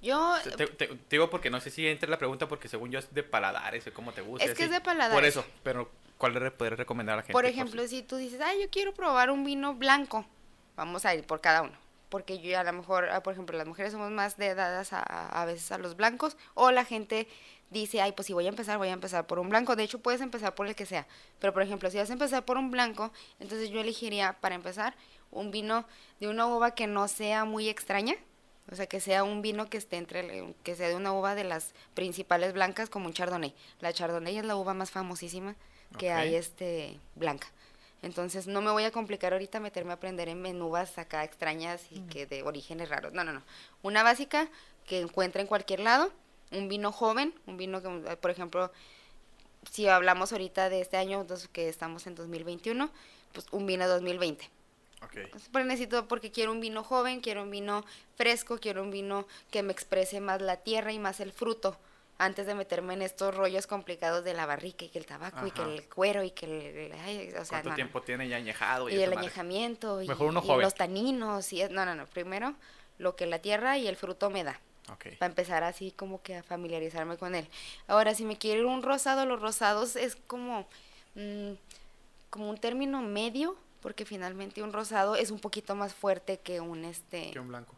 [0.00, 2.98] Yo, Te, te- te digo porque no sé si entre la pregunta porque según yo
[3.00, 4.44] es de paladares o cómo te gusta.
[4.44, 4.64] Es que así.
[4.64, 5.14] es de paladares.
[5.14, 7.32] Por eso, pero ¿cuál le puedes recomendar a la gente?
[7.32, 10.24] Por ejemplo, si tú dices, ay, yo quiero probar un vino blanco,
[10.76, 11.76] vamos a ir por cada uno.
[12.10, 15.02] Porque yo a lo mejor, ah, por ejemplo, las mujeres somos más de dadas a,
[15.02, 17.28] a veces a los blancos, o la gente
[17.70, 19.76] dice, ay, pues si voy a empezar, voy a empezar por un blanco.
[19.76, 21.06] De hecho, puedes empezar por el que sea.
[21.40, 24.94] Pero, por ejemplo, si vas a empezar por un blanco, entonces yo elegiría, para empezar,
[25.30, 25.86] un vino
[26.20, 28.14] de una uva que no sea muy extraña.
[28.70, 31.44] O sea, que sea un vino que esté entre, que sea de una uva de
[31.44, 33.54] las principales blancas como un chardonnay.
[33.80, 35.56] La chardonnay es la uva más famosísima
[35.96, 37.48] que hay este blanca.
[38.02, 41.82] Entonces no me voy a complicar ahorita meterme a aprender en, en uvas acá extrañas
[41.90, 43.12] y que de orígenes raros.
[43.12, 43.42] No, no, no.
[43.82, 44.48] Una básica
[44.86, 46.12] que encuentre en cualquier lado,
[46.52, 48.70] un vino joven, un vino que, por ejemplo,
[49.70, 52.90] si hablamos ahorita de este año, que estamos en 2021,
[53.32, 54.57] pues un vino 2020
[55.04, 55.30] Okay.
[55.52, 57.84] Pero necesito, porque quiero un vino joven, quiero un vino
[58.16, 61.78] fresco, quiero un vino que me exprese más la tierra y más el fruto,
[62.18, 65.52] antes de meterme en estos rollos complicados de la barrica y que el tabaco y
[65.52, 67.32] que el cuero y que el...
[67.36, 68.88] o sea, ¿Cuánto tiempo tiene ya añejado?
[68.88, 71.52] Y, y el añejamiento y, los taninos.
[71.52, 72.06] Y no, no, no.
[72.06, 72.54] Primero,
[72.98, 74.60] lo que la tierra y el fruto me da.
[74.94, 75.14] Okay.
[75.16, 77.46] Para empezar así como que a familiarizarme con él.
[77.86, 80.66] Ahora, si me quiero ir un rosado, los rosados es como,
[81.14, 81.52] mm,
[82.30, 86.84] como un término medio porque finalmente un rosado es un poquito más fuerte que un
[86.84, 87.74] este que un blanco.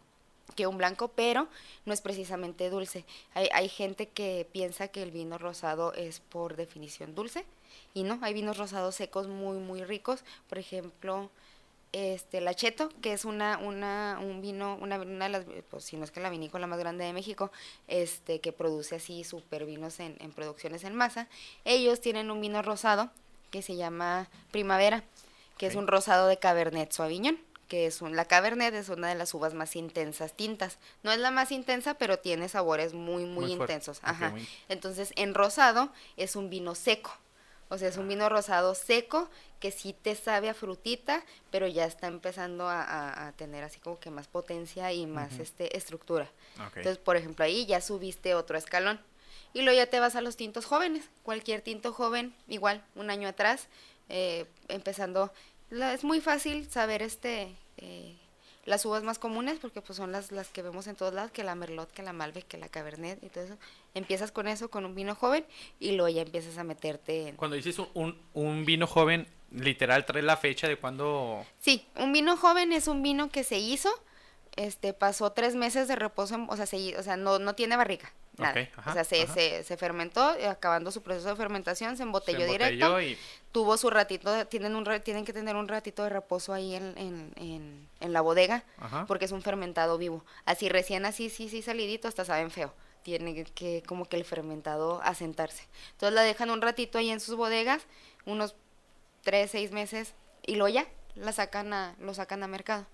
[0.57, 1.49] que un blanco pero
[1.85, 3.05] no es precisamente dulce.
[3.35, 7.45] Hay, hay gente que piensa que el vino rosado es por definición dulce
[7.95, 10.25] y no hay vinos rosados secos muy muy ricos.
[10.49, 11.31] Por ejemplo
[11.93, 15.97] este la Cheto, que es una, una, un vino, una, una, de las, pues si
[15.97, 17.51] no es que la vinícola más grande de México,
[17.89, 21.29] este, que produce así super vinos en, en producciones en masa.
[21.65, 23.11] Ellos tienen un vino rosado
[23.51, 25.03] que se llama Primavera
[25.61, 27.39] que es un rosado de Cabernet Sauvignon,
[27.69, 30.79] que es un, la Cabernet es una de las uvas más intensas tintas.
[31.03, 34.01] No es la más intensa, pero tiene sabores muy, muy, intensos.
[34.03, 34.33] Ajá.
[34.71, 37.15] Entonces, en rosado es un vino seco.
[37.69, 39.29] O sea, es un vino rosado seco
[39.61, 44.11] que sí te sabe a frutita, pero ya está empezando a, tener así como que
[44.11, 46.31] más potencia y más este estructura.
[46.57, 48.99] Entonces, por ejemplo, ahí ya subiste otro escalón.
[49.53, 51.05] Y luego ya te vas a los tintos jóvenes.
[51.23, 53.69] Cualquier tinto joven, igual, un año atrás,
[54.13, 55.33] eh, empezando
[55.71, 58.17] es muy fácil saber este eh,
[58.65, 61.45] las uvas más comunes porque pues son las, las que vemos en todos lados, que
[61.45, 63.59] la Merlot, que la Malbec, que la Cabernet y todo eso.
[63.95, 65.45] Empiezas con eso, con un vino joven
[65.79, 67.37] y luego ya empiezas a meterte en...
[67.37, 71.45] Cuando dices un, un vino joven, literal trae la fecha de cuando...
[71.59, 73.91] Sí, un vino joven es un vino que se hizo,
[74.57, 78.13] este pasó tres meses de reposo, o sea, se, o sea no, no tiene barrica
[78.41, 83.01] o sea, se, se, se, fermentó, acabando su proceso de fermentación, se embotelló, directo.
[83.01, 83.17] Y...
[83.53, 87.89] Tuvo su ratito, tienen, un, tienen que tener un ratito de reposo ahí en, en,
[88.01, 88.65] en, la bodega,
[89.07, 90.25] porque es un fermentado vivo.
[90.45, 92.73] Así recién así, sí, sí, salidito, hasta saben feo.
[93.03, 95.67] Tiene que como que el fermentado asentarse.
[95.93, 97.83] Entonces la dejan un ratito ahí en sus bodegas,
[98.25, 98.55] unos
[99.23, 100.15] tres, seis meses,
[100.47, 100.87] y luego ya
[101.17, 102.87] la sacan a, lo sacan a mercado.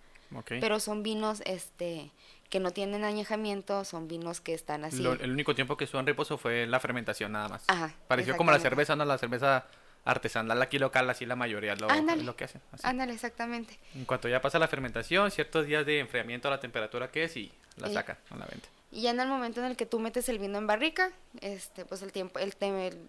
[0.48, 2.10] Pero son vinos, este,
[2.48, 5.04] que no tienen añejamiento, son vinos que están así.
[5.04, 7.64] el único tiempo que estuvo en reposo fue la fermentación nada más.
[7.68, 7.92] Ajá.
[8.08, 9.04] Pareció como la cerveza, ¿no?
[9.04, 9.66] La cerveza
[10.04, 12.62] artesanal aquí local, así la mayoría lo, lo que hacen.
[12.82, 13.78] Ándale, exactamente.
[13.94, 17.36] En cuanto ya pasa la fermentación, ciertos días de enfriamiento a la temperatura que es
[17.36, 18.68] y la sacan a la venta.
[18.92, 21.84] Y ya en el momento en el que tú metes el vino en barrica, este,
[21.84, 22.54] pues el tiempo, el,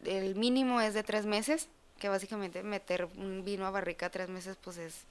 [0.05, 1.69] el mínimo es de tres meses,
[1.99, 5.05] que básicamente meter un vino a barrica tres meses, pues es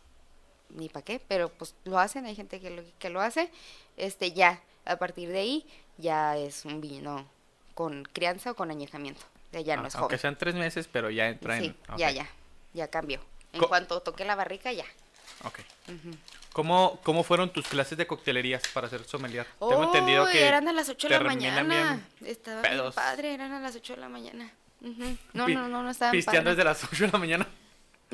[0.70, 3.50] ni para qué, pero pues lo hacen, hay gente que lo, que lo hace,
[3.96, 5.66] este ya, a partir de ahí,
[5.98, 7.26] ya es un vino
[7.74, 11.28] con crianza o con añejamiento, ya no ah, es Aunque sean tres meses, pero ya
[11.28, 12.28] entra sí, ya, ya,
[12.74, 13.20] ya cambió.
[13.52, 14.84] En cuanto toque la barrica, ya.
[15.44, 15.60] Ok.
[16.52, 19.46] ¿Cómo, ¿Cómo fueron tus clases de coctelerías para ser sommelier?
[19.58, 22.00] Tengo entendido que eran a las 8 de la mañana.
[22.24, 24.50] Estaba bien padre, eran a las 8 de la mañana.
[25.32, 27.46] No, no, no, no estaban Pisteando desde las 8 de la mañana.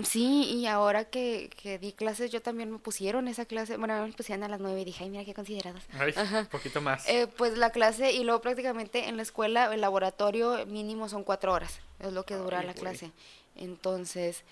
[0.03, 3.77] Sí, y ahora que, que, di clases, yo también me pusieron esa clase.
[3.77, 5.85] Bueno, me pusieron a las nueve y dije, ay, mira qué consideradas.
[5.93, 7.07] Ay, un poquito más.
[7.09, 11.53] Eh, pues la clase, y luego prácticamente en la escuela, el laboratorio mínimo son cuatro
[11.53, 13.13] horas, es lo que dura la clase.
[13.55, 14.45] Entonces,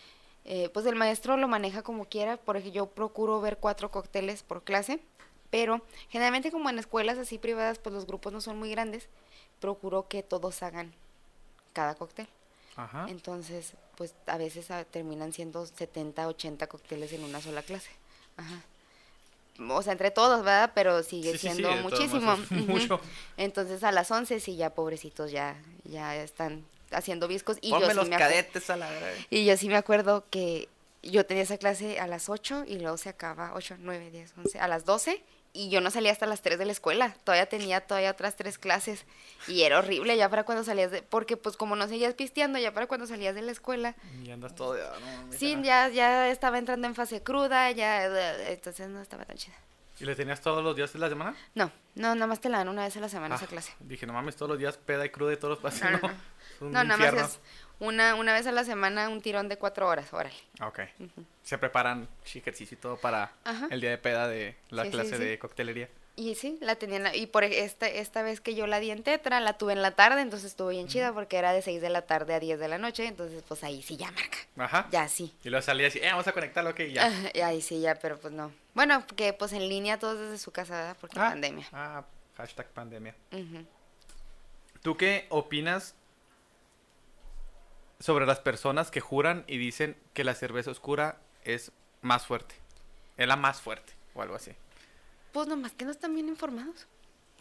[0.45, 4.43] eh, pues el maestro lo maneja como quiera, por ejemplo, yo procuro ver cuatro cócteles
[4.43, 5.01] por clase,
[5.49, 5.80] pero
[6.11, 9.09] generalmente como en escuelas así privadas, pues los grupos no son muy grandes,
[9.59, 10.93] procuro que todos hagan
[11.72, 12.28] cada cóctel.
[12.85, 13.07] Ajá.
[13.09, 17.91] Entonces, pues a veces ah, terminan siendo 70, 80 cócteles en una sola clase.
[18.37, 18.62] Ajá.
[19.68, 20.72] O sea, entre todos, ¿verdad?
[20.74, 22.37] Pero sigue siendo muchísimo.
[22.51, 23.01] Mucho.
[23.37, 28.05] Entonces a las 11 sí ya pobrecitos ya ya están haciendo viscos y yo los
[28.05, 28.91] sí me cadetes a la
[29.28, 30.68] Y yo sí me acuerdo que
[31.03, 34.59] yo tenía esa clase a las 8 y luego se acaba 8, 9, 10, 11,
[34.59, 35.22] a las 12
[35.53, 38.59] y yo no salía hasta las 3 de la escuela, todavía tenía todavía otras tres
[38.59, 39.05] clases
[39.48, 42.72] y era horrible ya para cuando salías de, porque pues como no seguías pisteando, ya
[42.72, 43.96] para cuando salías de la escuela.
[44.22, 48.07] Y andas todo ya, no, Sí, ya, ya estaba entrando en fase cruda, ya,
[48.48, 49.57] entonces no estaba tan chida.
[49.98, 51.36] ¿Y le tenías todos los días de la semana?
[51.55, 53.74] No, no, nada más te la dan una vez a la semana esa ah, clase.
[53.80, 56.84] Dije, no mames, todos los días peda y cruda y todos los pasos, no, no,
[56.84, 57.40] nada más es
[57.81, 60.35] una, una vez a la semana un tirón de cuatro horas, órale.
[60.62, 60.81] Ok.
[61.43, 63.33] Se preparan ejercicio y todo para
[63.70, 65.89] el día de peda de la clase de coctelería.
[66.16, 68.91] Y sí, la tenía en la- y por esta, esta vez que yo la di
[68.91, 71.81] en tetra, la tuve en la tarde, entonces estuvo bien chida porque era de 6
[71.81, 74.37] de la tarde a 10 de la noche, entonces pues ahí sí ya marca.
[74.59, 74.87] Ajá.
[74.91, 75.35] Ya sí.
[75.45, 77.07] Y luego salía así, eh, vamos a conectarlo, ok, ya.
[77.07, 78.53] Ajá, y ahí sí ya, pero pues no.
[78.74, 80.97] Bueno, que pues en línea todos desde su casa, ¿verdad?
[81.01, 81.66] Porque Ah, pandemia.
[81.72, 82.05] Ah,
[82.37, 83.14] hashtag pandemia.
[83.33, 83.64] Ujú.
[84.83, 85.95] ¿Tú qué opinas
[88.01, 91.70] sobre las personas que juran y dicen que la cerveza oscura es
[92.03, 92.55] más fuerte?
[93.16, 94.53] Es la más fuerte o algo así.
[95.32, 96.88] Pues nomás que no están bien informados.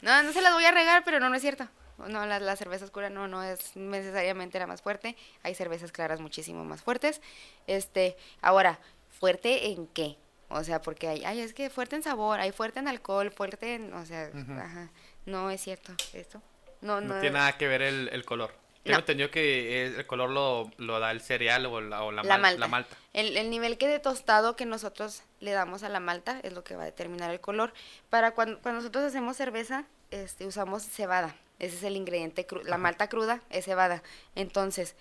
[0.02, 1.68] No, no se las voy a regar, pero no, no es cierto.
[2.08, 5.18] No, la, la cerveza oscura no, no es necesariamente la más fuerte.
[5.44, 7.20] Hay cervezas claras muchísimo más fuertes.
[7.68, 8.80] Este, ahora,
[9.10, 10.18] ¿fuerte en qué?
[10.50, 13.76] O sea, porque hay, ay, es que fuerte en sabor, hay fuerte en alcohol, fuerte
[13.76, 14.90] en, o sea, ajá.
[15.26, 16.42] No es cierto esto.
[16.82, 17.22] No, No, no.
[17.22, 18.54] tiene nada que ver el, el color.
[18.84, 19.00] Tengo No.
[19.00, 22.42] entendido que el color lo, lo da el cereal o la, o la, la mal-
[22.42, 22.60] malta.
[22.60, 22.98] la malta.
[23.14, 26.64] El, el nivel que de tostado que nosotros le damos a la malta es lo
[26.64, 27.74] que va a determinar el color.
[28.10, 31.36] Para cuando, cuando nosotros hacemos cerveza, este, usamos cebada.
[31.60, 34.02] Ese es el ingrediente cru- La malta cruda es cebada.
[34.36, 34.96] Entonces,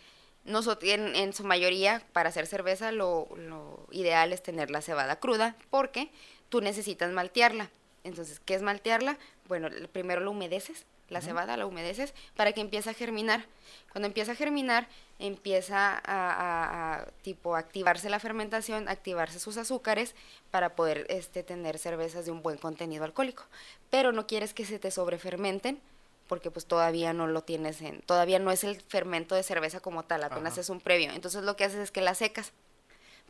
[0.44, 5.20] nosotros, en, en su mayoría, para hacer cerveza, lo, lo ideal es tener la cebada
[5.20, 6.10] cruda porque
[6.48, 7.70] tú necesitas maltearla.
[8.02, 9.18] Entonces, ¿qué es maltearla?
[9.46, 13.46] Bueno, primero lo humedeces, la cebada la humedeces para que empiece a germinar.
[13.92, 14.88] Cuando empieza a germinar,
[15.18, 20.14] empieza a, a- a, tipo activarse la fermentación, activarse sus azúcares
[20.50, 23.44] para poder este, tener cervezas de un buen contenido alcohólico.
[23.90, 25.80] Pero no quieres que se te sobrefermenten
[26.28, 30.04] porque pues todavía no lo tienes en, todavía no es el fermento de cerveza como
[30.04, 30.60] tal, apenas Ajá.
[30.60, 31.10] es un previo.
[31.12, 32.52] Entonces lo que haces es que la secas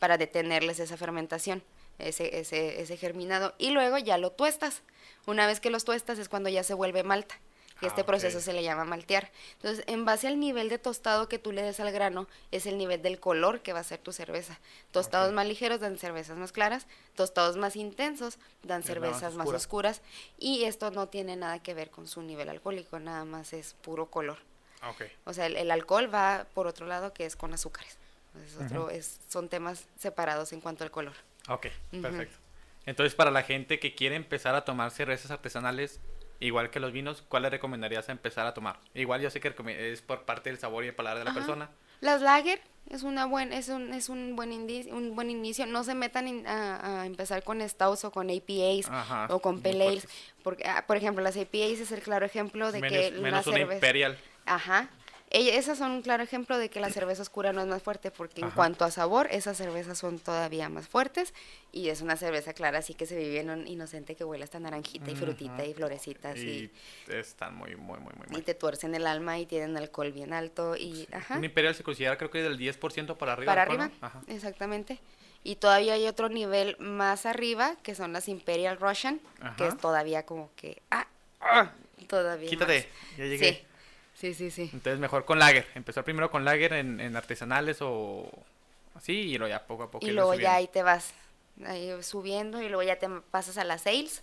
[0.01, 1.63] para detenerles esa fermentación,
[2.01, 4.83] ese, ese, ese germinado, y luego ya lo tuestas.
[5.27, 7.37] Una vez que los tuestas es cuando ya se vuelve malta.
[7.81, 8.07] Y Ah, este ok.
[8.09, 9.31] proceso se le llama maltear.
[9.55, 12.77] Entonces, en base al nivel de tostado que tú le des al grano, es el
[12.77, 14.59] nivel del color que va a ser tu cerveza.
[14.91, 19.57] Tostados más ligeros dan cervezas más claras, tostados más intensos dan más cervezas más oscura.
[19.91, 20.03] oscuras.
[20.39, 24.07] Y esto no tiene nada que ver con su nivel alcohólico, nada más es puro
[24.07, 24.39] color.
[24.81, 25.03] Ah, Ok.
[25.25, 27.97] O sea, el, el alcohol va por otro lado que es con azúcares.
[28.45, 31.15] Es otro, es, son temas separados en cuanto al color.
[31.49, 32.37] Ok, perfecto.
[32.87, 35.99] Entonces, para la gente que quiere empezar a tomar cervezas artesanales,
[36.41, 38.79] igual que los vinos, ¿cuál le recomendarías empezar a tomar?
[38.95, 39.55] Igual yo sé que
[39.93, 41.39] es por parte del sabor y el paladar de la Ajá.
[41.41, 41.71] persona.
[42.01, 42.61] Las lager
[42.91, 45.67] es una buen es un es un buen indi- un buen inicio.
[45.67, 49.61] No se metan in- a, a empezar con stouts o con APAs Ajá, o con
[49.61, 50.01] pale
[50.45, 53.29] porque ah, por ejemplo las APAs es el claro ejemplo de menos que menos la
[53.31, 54.19] una cerveza Imperial.
[54.47, 54.89] Ajá.
[55.31, 58.41] Esas son un claro ejemplo de que la cerveza oscura no es más fuerte, porque
[58.41, 58.57] en Ajá.
[58.57, 61.35] cuanto a sabor, esas cervezas son todavía más fuertes
[61.71, 64.59] y es una cerveza clara, así que se vive en un inocente que huele hasta
[64.59, 66.73] naranjita y frutita y florecitas Y y,
[67.13, 68.43] están muy, muy, muy, muy y mal.
[68.43, 72.17] te tuercen el alma y tienen alcohol bien alto y ajá, Un Imperial se considera
[72.17, 73.51] creo que del 10% para arriba.
[73.53, 73.91] para arriba.
[74.01, 74.23] Ajá.
[74.29, 74.99] exactamente.
[75.45, 79.21] Y todavía hay otro nivel más arriba, que son las Imperial Russian,
[79.57, 81.07] que es todavía como que, ah,
[81.41, 81.73] ah,
[82.09, 83.19] todavía Quítate, más.
[83.19, 83.53] ya llegué.
[83.53, 83.63] Sí,
[84.19, 84.71] sí, sí, sí.
[84.73, 85.67] Entonces mejor con lager.
[85.75, 88.29] Empezar primero con lager en, en artesanales o
[88.95, 90.07] así y luego ya poco a poco.
[90.07, 90.57] y luego ya subiendo.
[90.57, 91.13] ahí te vas
[91.67, 94.23] ahí subiendo y luego ya te pasas a las sales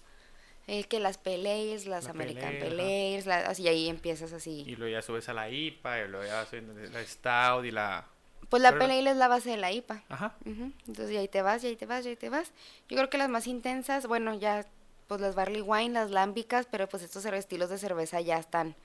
[0.67, 2.59] eh, que las peleas las La American ajá.
[2.59, 6.25] Peleas la- así ahí empiezas así Y luego ya subes a la IPA y luego
[6.25, 8.05] ya subes la Stout y la...
[8.49, 10.35] pues la pero Ale es la base de la IPA Ajá.
[10.45, 12.51] Ujú, entonces y ahí te vas y ahí te vas y ahí te vas
[12.89, 14.65] yo creo que las más intensas bueno ya
[15.07, 18.75] pues las barley wine las lámbicas pero pues estos estilos de cerveza ya están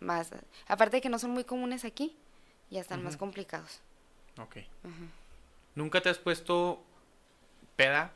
[0.00, 0.30] más
[0.66, 2.16] aparte de que no son muy comunes aquí
[2.70, 3.80] ya están más complicados
[4.38, 4.56] Ok.
[5.74, 6.82] ¿Nunca te has puesto
[7.76, 8.12] peda?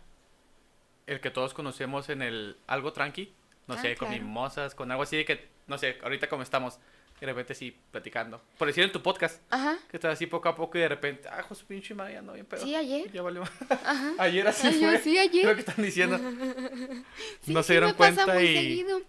[1.06, 3.34] El que todos conocemos en el algo tranqui.
[3.66, 6.78] No Ah, sé, con mimosas, con algo así de que, no sé, ahorita como estamos,
[7.26, 8.40] de repente sí, platicando.
[8.58, 11.28] Por decir en tu podcast, ajá que estás así poco a poco y de repente,
[11.28, 12.64] ah, José pinche madre, ando bien pedo.
[12.64, 13.10] Sí, ayer.
[13.12, 13.42] Ya valió.
[13.42, 14.98] ajá ayer así fue.
[15.00, 15.42] sí, ayer.
[15.42, 16.18] Creo que están diciendo.
[17.42, 18.56] Sí, no sí se dieron me pasa cuenta muy y...
[18.56, 19.00] seguido.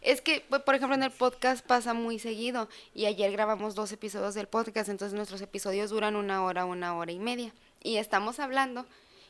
[0.00, 2.68] Es que, pues, por ejemplo, en el podcast pasa muy seguido.
[2.94, 7.10] Y ayer grabamos dos episodios del podcast, entonces nuestros episodios duran una hora, una hora
[7.10, 7.52] y media.
[7.82, 8.86] Y estamos hablando,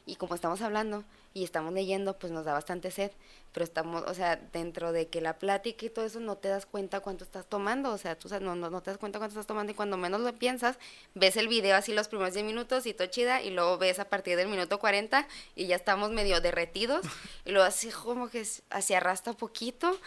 [0.08, 1.04] y como estamos hablando
[1.34, 3.12] y estamos leyendo, pues nos da bastante sed.
[3.52, 6.64] Pero estamos, o sea, dentro de que la plática y todo eso no te das
[6.64, 7.92] cuenta cuánto estás tomando.
[7.92, 9.98] O sea, tú sabes, no, no, no te das cuenta cuánto estás tomando y cuando
[9.98, 10.78] menos lo piensas,
[11.14, 14.06] ves el video así los primeros 10 minutos y todo chida y luego ves a
[14.06, 17.04] partir del minuto 40 y ya estamos medio derretidos
[17.44, 19.98] y luego así como que así arrastra poquito,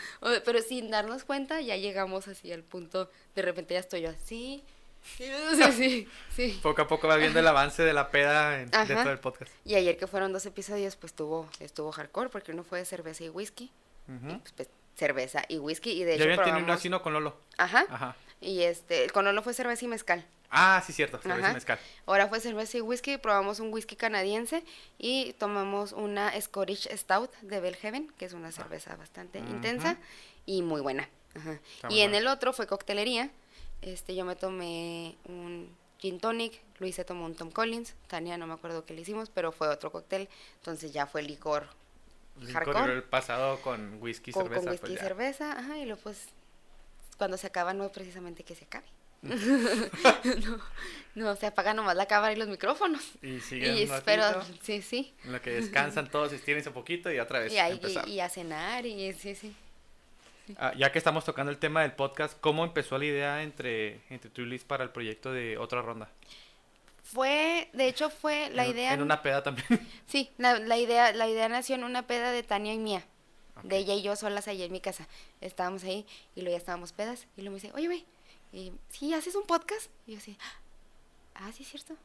[0.46, 4.64] pero sin darnos cuenta ya llegamos así al punto, de repente ya estoy yo así.
[5.04, 5.26] Sí,
[5.76, 6.60] sí, sí.
[6.64, 9.52] Poco a poco vas viendo el avance de la peda en- dentro del podcast.
[9.66, 13.24] Y ayer que fueron dos episodios, pues estuvo, estuvo hardcore porque uno fue de cerveza
[13.24, 13.72] y whisky.
[14.08, 16.70] Y, pues, pues, cerveza y whisky y de Ya hecho uno probamos...
[16.78, 17.02] así, ¿no?
[17.02, 17.38] Con Lolo.
[17.58, 17.86] Ajá.
[17.90, 18.16] Ajá.
[18.42, 20.26] Y este, con Lolo fue cerveza y mezcal.
[20.50, 21.52] Ah, sí, cierto, cerveza Ajá.
[21.52, 21.80] y mezcal.
[22.06, 24.64] Ahora fue cerveza y whisky, probamos un whisky canadiense
[24.98, 29.98] y tomamos una Scottish Stout de Belhaven, que es una cerveza bastante intensa
[30.46, 31.08] y muy buena.
[31.36, 31.60] Ajá.
[31.90, 32.18] Y en buena.
[32.18, 33.30] el otro fue coctelería.
[33.82, 35.70] Este, yo me tomé un
[36.00, 39.30] gin tonic, Luis se tomó un Tom Collins, Tania no me acuerdo qué le hicimos,
[39.30, 41.68] pero fue otro cóctel, entonces ya fue licor
[42.40, 44.62] Licor el pasado con whisky y con, cerveza.
[44.62, 45.02] con whisky pues y ya.
[45.02, 46.28] cerveza, ajá, y luego pues
[47.18, 48.86] cuando se acaba no es precisamente que se acabe.
[49.22, 50.60] no,
[51.14, 53.04] no, se apaga nomás la cámara y los micrófonos.
[53.22, 54.24] Y siguen Y espero,
[54.64, 55.14] sí, sí.
[55.26, 58.08] en lo que descansan todos, estirense un poquito y otra vez Y, ahí- empezar.
[58.08, 59.56] y, y a cenar y sí, sí.
[60.60, 64.30] Ah, ya que estamos tocando el tema del podcast, ¿cómo empezó la idea entre, entre
[64.30, 66.10] tú y Liz para el proyecto de otra ronda?
[67.04, 68.94] Fue, de hecho fue la En- idea.
[68.94, 69.68] En una peda también.
[70.08, 73.04] Sí, la, la idea, la idea nació en una peda de Tania y mía.
[73.64, 75.08] De ella y yo solas allá en mi casa.
[75.40, 77.28] Estábamos ahí y luego ya estábamos pedas.
[77.38, 78.06] Y luego me dice, oye, güey,
[78.54, 79.92] y, ¿sí haces un podcast?
[80.08, 80.36] Y yo así,
[81.36, 81.96] ah, sí, es cierto.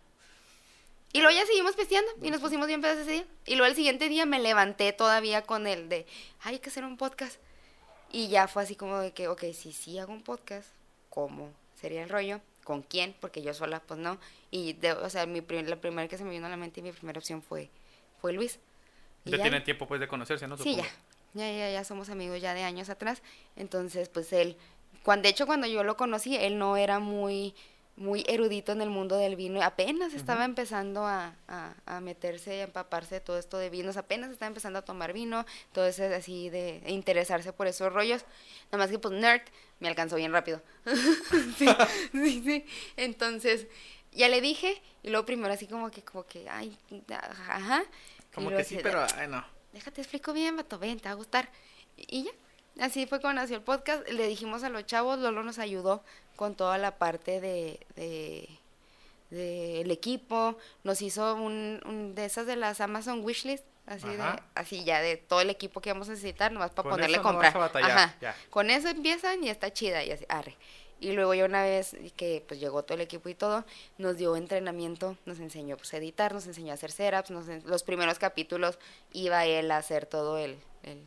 [1.12, 3.24] Y luego ya seguimos pisteando y nos pusimos bien pedas ese día.
[3.46, 6.04] Y luego el siguiente día me levanté todavía con el de,
[6.42, 7.36] "Ay, hay que hacer un podcast.
[8.12, 10.68] Y ya fue así como de que, ok, si sí hago un podcast,
[11.10, 12.40] ¿cómo sería el rollo?
[12.64, 13.14] ¿Con quién?
[13.20, 14.18] Porque yo sola, pues no.
[14.50, 16.80] Y, de, o sea, mi prim- la primera que se me vino a la mente
[16.80, 17.68] y mi primera opción fue,
[18.20, 18.58] fue Luis.
[19.24, 20.56] Y Ya, tienen tiempo pues de conocerse, ¿no?
[20.56, 20.84] Sí, ya.
[21.34, 23.22] Ya, ya, ya somos amigos ya de años atrás.
[23.56, 24.56] Entonces, pues él,
[25.02, 27.54] cuando, de hecho, cuando yo lo conocí, él no era muy,
[27.96, 29.62] muy erudito en el mundo del vino.
[29.62, 33.96] Apenas estaba empezando a, a, a meterse, a empaparse de todo esto de vinos.
[33.96, 35.46] Apenas estaba empezando a tomar vino.
[35.72, 38.24] Todo eso así de interesarse por esos rollos.
[38.66, 39.42] Nada más que, pues, nerd,
[39.80, 40.60] me alcanzó bien rápido.
[41.58, 41.66] sí,
[42.12, 42.66] sí, sí.
[42.96, 43.66] Entonces,
[44.12, 44.82] ya le dije.
[45.02, 46.76] Y luego primero así como que, como que, ay,
[47.48, 47.82] ajá.
[48.32, 49.44] y Como que sí, así pero ay, no.
[49.72, 51.50] déjate explico bien, vato, ven, te va a gustar.
[51.96, 52.32] Y, y ya,
[52.80, 54.08] así fue como nació el podcast.
[54.08, 56.02] Le dijimos a los chavos, Lolo nos ayudó
[56.36, 58.48] con toda la parte de, de,
[59.30, 64.22] de el equipo, nos hizo un, un de esas de las Amazon Wishlist, así de,
[64.54, 67.22] así ya de todo el equipo que vamos a necesitar, nomás para Con ponerle no
[67.22, 67.56] comprar.
[67.56, 68.16] Ajá.
[68.20, 68.36] ya.
[68.50, 70.56] Con eso empiezan y está chida y así, arre.
[70.98, 73.66] Y luego ya una vez que pues llegó todo el equipo y todo,
[73.98, 77.82] nos dio entrenamiento, nos enseñó pues a editar, nos enseñó a hacer setups, nos los
[77.82, 78.78] primeros capítulos
[79.12, 81.06] iba él a hacer todo el, el,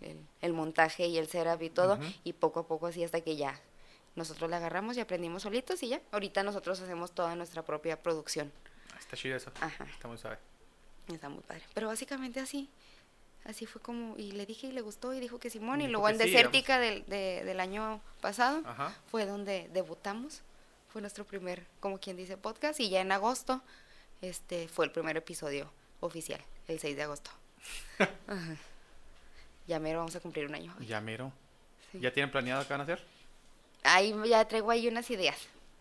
[0.00, 3.36] el- el montaje y el setup y todo, y poco a poco así hasta que
[3.36, 3.60] ya
[4.16, 8.52] nosotros le agarramos y aprendimos solitos y ya, ahorita nosotros hacemos toda nuestra propia producción.
[8.92, 9.50] Ah, Está chido eso.
[9.60, 9.84] Ajá.
[9.84, 10.38] Está muy suave.
[11.08, 11.62] Está muy padre.
[11.74, 12.68] Pero básicamente así.
[13.44, 15.92] Así fue como, y le dije y le gustó y dijo que Simón, y Dijo
[15.92, 18.94] luego en sí, Desértica del, de- del año pasado Ajá.
[19.10, 20.42] fue donde debutamos.
[20.88, 22.80] Fue nuestro primer, como quien dice, podcast.
[22.80, 23.62] Y ya en agosto
[24.20, 27.30] este fue el primer episodio oficial, el 6 de agosto.
[28.26, 28.56] Ajá.
[29.70, 30.74] Ya mero vamos a cumplir un año.
[30.80, 31.32] Ya miro.
[31.92, 32.00] Sí.
[32.00, 33.00] ¿Ya tienen planeado qué van a hacer?
[33.84, 35.36] Ahí ya traigo ahí unas ideas.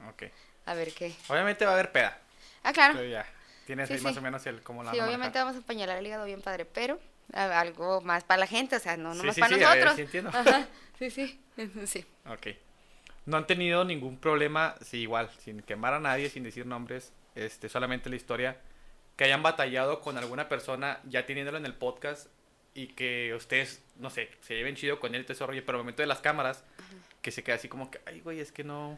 [0.07, 0.23] Ok.
[0.67, 1.11] A ver qué.
[1.27, 2.19] Obviamente va a haber peda.
[2.61, 2.93] Ah, claro.
[2.97, 3.25] Pero ya.
[3.65, 4.19] Tienes Sí, ahí más sí.
[4.19, 5.41] o menos el cómo la Sí, obviamente manejar.
[5.41, 6.99] vamos a empañalar el hígado bien padre, pero
[7.33, 9.95] algo más para la gente, o sea, no nomás para ver, nosotros.
[9.95, 10.29] sí entiendo.
[10.33, 10.67] Ajá,
[10.99, 11.39] sí, sí,
[11.87, 12.05] sí.
[12.27, 12.47] Ok.
[13.25, 17.69] No han tenido ningún problema, sí, igual, sin quemar a nadie, sin decir nombres, este,
[17.69, 18.57] solamente la historia,
[19.15, 22.27] que hayan batallado con alguna persona ya teniéndolo en el podcast
[22.73, 25.77] y que ustedes, no sé, se lleven chido con él y todo ese rollo, pero
[25.77, 26.63] al momento de las cámaras,
[27.21, 28.97] que se queda así como que, ay, güey, es que no,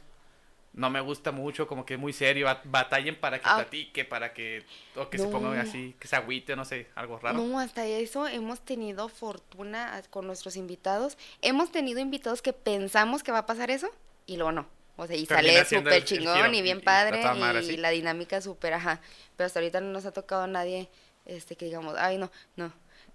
[0.73, 3.55] no me gusta mucho, como que es muy serio, bat- batallen para que Ah.
[3.57, 4.63] platique, para que,
[4.95, 7.37] o que se pongan así, que se agüite, no sé, algo raro.
[7.39, 11.17] No, hasta eso hemos tenido fortuna a- con nuestros invitados.
[11.41, 13.89] Hemos tenido invitados que pensamos que va a pasar eso
[14.27, 14.67] y luego no.
[14.97, 18.39] O sea, y Termina sale súper chingón y bien y padre madre, y la dinámica
[18.41, 19.01] súper, ajá.
[19.35, 20.89] Pero hasta ahorita no nos ha tocado nadie
[21.25, 22.71] este que digamos, ay, no, no.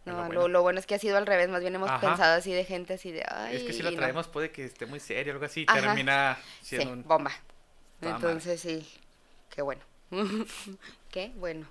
[0.07, 0.49] No, lo bueno.
[0.49, 2.01] lo bueno es que ha sido al revés, más bien hemos Ajá.
[2.01, 3.93] pensado así de gente así de, ay, es que si no".
[3.93, 5.81] traemos puede que esté muy serio, algo así, Ajá.
[5.81, 7.03] termina Sí, siendo un...
[7.03, 7.33] bomba.
[8.01, 8.87] Entonces sí,
[9.51, 9.83] qué bueno.
[11.11, 11.67] qué bueno.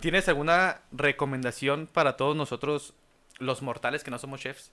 [0.00, 2.94] ¿Tienes alguna recomendación para todos nosotros,
[3.38, 4.70] los mortales que no somos chefs?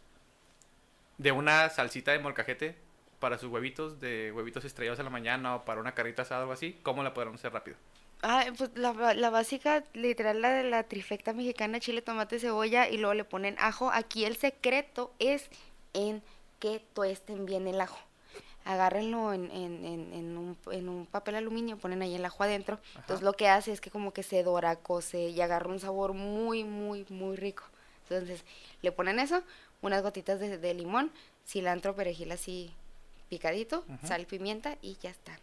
[1.18, 2.76] De una salsita de molcajete
[3.20, 6.44] para sus huevitos, de huevitos estrellados en la mañana o para una carrita asada o
[6.44, 6.78] algo así.
[6.84, 7.78] ¿Cómo la podemos hacer rápido?
[8.22, 12.98] Ah, pues la, la básica, literal, la de la trifecta mexicana, chile, tomate, cebolla y
[12.98, 13.92] luego le ponen ajo.
[13.92, 15.50] Aquí el secreto es
[15.94, 16.24] en
[16.60, 18.00] que tuesten bien el ajo.
[18.64, 22.80] Agárrenlo en, en, en, en un, en un papel aluminio, ponen ahí el ajo adentro.
[22.96, 26.14] Entonces lo que hace es que como que se dora, cose y agarra un sabor
[26.14, 27.64] muy, muy, muy rico.
[28.10, 28.44] Entonces
[28.82, 29.44] le ponen eso,
[29.84, 31.12] unas gotitas de, de limón,
[31.46, 32.74] cilantro, perejil así
[33.30, 35.40] picadito, sal, pimienta y ya está.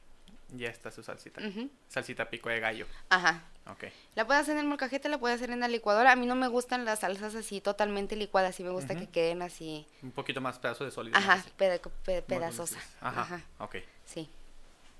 [0.55, 1.41] Ya está su salsita.
[1.89, 2.87] Salsita pico de gallo.
[3.09, 3.43] Ajá.
[3.71, 3.85] Ok.
[4.17, 6.13] La puedes hacer en el molcajete, la puedes hacer en la licuadora.
[6.13, 9.41] A mí no me gustan las salsas así totalmente licuadas, sí me gusta que queden
[9.43, 11.17] así, Un poquito más pedazo de sólido.
[11.17, 12.79] ajá, peda- pe- Más pedazosa.
[13.01, 13.21] Ajá.
[13.23, 13.77] Ajá, Ok.
[14.05, 14.29] sí.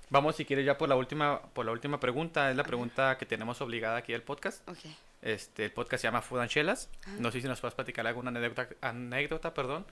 [0.09, 2.49] Vamos, si quieres, ya por la última, por la última pregunta.
[2.51, 4.67] Es la pregunta que tenemos obligada aquí del podcast.
[4.69, 4.77] Ok.
[5.23, 6.89] Este, el podcast se llama Food and Chelas.
[7.19, 9.85] No sé si nos puedes platicar alguna anécdota, anécdota, perdón,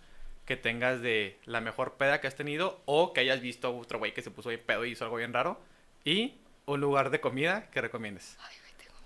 [0.51, 3.99] que tengas de la mejor peda que has tenido o que hayas visto a otro
[3.99, 5.57] güey que se puso bien pedo y hizo algo bien raro.
[6.03, 6.33] Y
[6.65, 8.35] un lugar de comida que recomiendes.
[8.41, 8.97] Ay, güey, tengo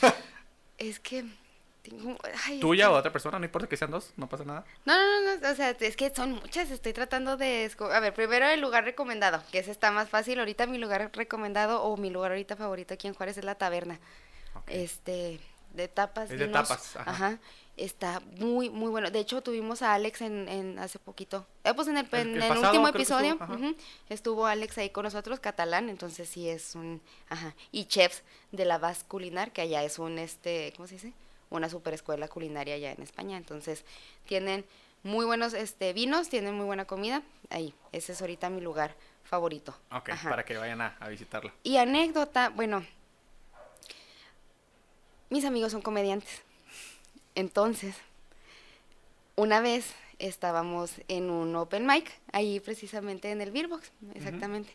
[0.00, 0.14] muchas.
[0.78, 1.26] es que
[1.82, 2.16] tengo...
[2.46, 4.64] ay, es Tuya que- o otra persona, no importa que sean dos, no pasa nada.
[4.86, 7.70] No, no, no, no, o sea, es que son muchas, estoy tratando de...
[7.92, 10.38] A ver, primero el lugar recomendado, que ese está más fácil.
[10.38, 14.00] Ahorita mi lugar recomendado o mi lugar ahorita favorito aquí en Juárez es la taberna.
[14.54, 14.68] Ok.
[14.68, 15.38] Este,
[15.74, 16.30] de tapas.
[16.30, 17.10] Es de vinos, tapas, ajá.
[17.10, 17.38] Ajá.
[17.76, 19.10] Está muy, muy bueno.
[19.10, 21.46] De hecho, tuvimos a Alex en, en hace poquito.
[21.62, 23.38] Eh, pues en el, El- en el el pasado último episodio
[24.08, 27.54] estuvo, Alex ahí con nosotros, catalán, entonces sí es un, ajá.
[27.72, 31.12] Y chefs de la Bas Culinar, que allá es un, este, ¿cómo se dice?
[31.50, 33.36] Una super escuela culinaria allá en España.
[33.36, 33.84] Entonces,
[34.26, 34.64] tienen
[35.02, 37.22] muy buenos este vinos, tienen muy buena comida.
[37.50, 39.76] Ahí, ese es ahorita mi lugar favorito.
[39.92, 40.30] Ok, Ajá.
[40.30, 41.52] para que vayan a, a visitarla.
[41.62, 42.86] Y anécdota, bueno,
[45.28, 46.42] mis amigos son comediantes.
[47.36, 47.94] Entonces,
[49.36, 54.72] una vez estábamos en un open mic, ahí precisamente en el Beerbox, exactamente.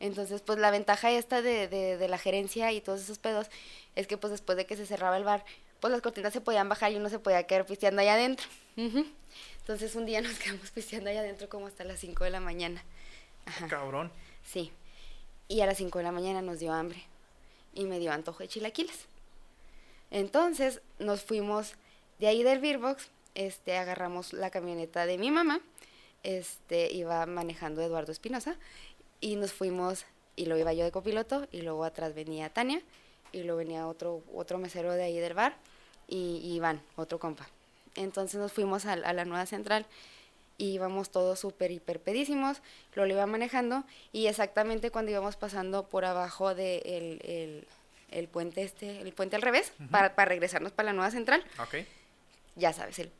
[0.00, 3.48] Entonces, pues la ventaja esta de, de, de la gerencia y todos esos pedos
[3.94, 5.44] es que pues después de que se cerraba el bar,
[5.80, 8.46] pues las cortinas se podían bajar y uno se podía quedar pisteando allá adentro.
[8.76, 12.82] Entonces un día nos quedamos pisteando allá adentro como hasta las 5 de la mañana.
[13.46, 13.68] Ajá.
[13.68, 14.10] Cabrón.
[14.44, 14.72] Sí.
[15.48, 17.04] Y a las 5 de la mañana nos dio hambre.
[17.72, 19.06] Y me dio antojo de chilaquiles.
[20.10, 21.74] Entonces nos fuimos
[22.20, 23.08] de ahí del Beerbox.
[23.34, 25.60] Este, agarramos la camioneta de mi mamá.
[26.22, 28.56] Este, iba manejando Eduardo Espinosa.
[29.20, 30.04] Y nos fuimos,
[30.36, 31.48] y luego iba yo de copiloto.
[31.50, 32.80] Y luego atrás venía Tania.
[33.32, 35.56] Y luego venía otro, otro mesero de ahí del bar.
[36.08, 37.48] Y, y Iván, otro compa.
[37.96, 39.86] Entonces nos fuimos a, a la nueva central
[40.58, 42.60] y íbamos todos súper hiper pedísimos,
[42.94, 47.66] lo iba manejando y exactamente cuando íbamos pasando por abajo de el, el-
[48.10, 51.42] el puente este, el puente al revés, para, para regresarnos para la nueva central.
[52.56, 53.12] Ya sabes, el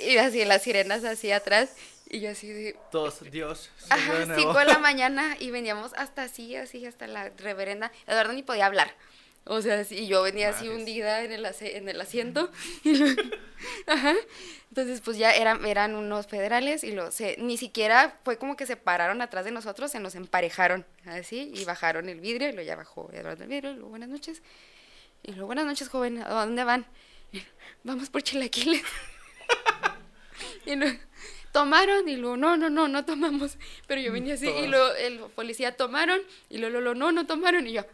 [0.00, 1.74] y así las sirenas así atrás
[2.08, 3.70] y yo así de Todos, Dios.
[3.88, 4.40] de Ajá, nuevo.
[4.40, 7.92] 5 de la mañana y veníamos hasta así, así, hasta la reverenda.
[8.06, 8.94] Eduardo ni podía hablar.
[9.44, 12.50] O sea, sí, yo venía así hundida en el, en el asiento.
[12.84, 13.02] y
[13.86, 14.14] Ajá.
[14.68, 18.66] Entonces, pues ya eran, eran unos federales y lo, se, ni siquiera fue como que
[18.66, 22.62] se pararon atrás de nosotros, se nos emparejaron así y bajaron el vidrio y lo
[22.62, 24.42] ya bajó Eduardo el vidrio y luego buenas noches.
[25.22, 26.86] Y luego buenas noches, joven, ¿a dónde van?
[27.84, 28.82] Y, Vamos por chilaquiles.
[30.66, 30.86] Y lo,
[31.52, 33.56] tomaron y luego, no, no, no, no tomamos.
[33.86, 34.68] Pero yo venía así y Todos.
[34.68, 37.66] luego el policía tomaron y luego, luego, no, no tomaron.
[37.66, 37.84] Y yo,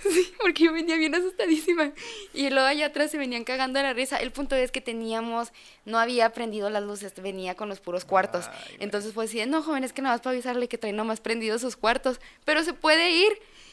[0.02, 1.92] sí, porque yo venía bien asustadísima.
[2.34, 4.18] Y luego allá atrás se venían cagando de la risa.
[4.18, 5.52] El punto es que teníamos,
[5.84, 8.46] no había prendido las luces, venía con los puros cuartos.
[8.48, 8.76] Ay.
[8.80, 11.60] Entonces fue así, no, joven, es que nada más para avisarle que trae nomás prendidos
[11.60, 12.20] sus cuartos.
[12.44, 13.32] Pero se puede ir.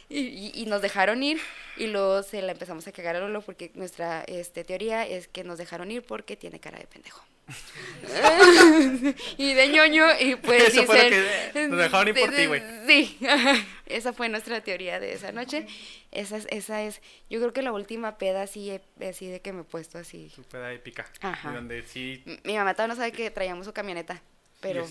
[0.09, 1.39] Y, y- y nos dejaron ir
[1.77, 5.43] y luego se la empezamos a cagar a Lolo porque nuestra este, teoría es que
[5.43, 7.23] nos dejaron ir porque tiene cara de pendejo.
[9.37, 12.45] y de ñoño y pues Eso fue lo dicen- que- nos dejaron ir por ti,
[12.45, 12.61] güey.
[12.87, 13.17] Sí,
[13.85, 15.65] esa fue nuestra teoría de esa noche.
[16.11, 19.53] Esa es, esa es, yo creo que la última peda así, he- así de que
[19.53, 20.29] me he puesto así.
[20.33, 21.05] Su peda épica.
[21.21, 21.51] Ajá.
[21.53, 22.23] Donde sí.
[22.43, 24.21] Mi mamá todavía no sabe que traíamos su camioneta,
[24.59, 24.85] pero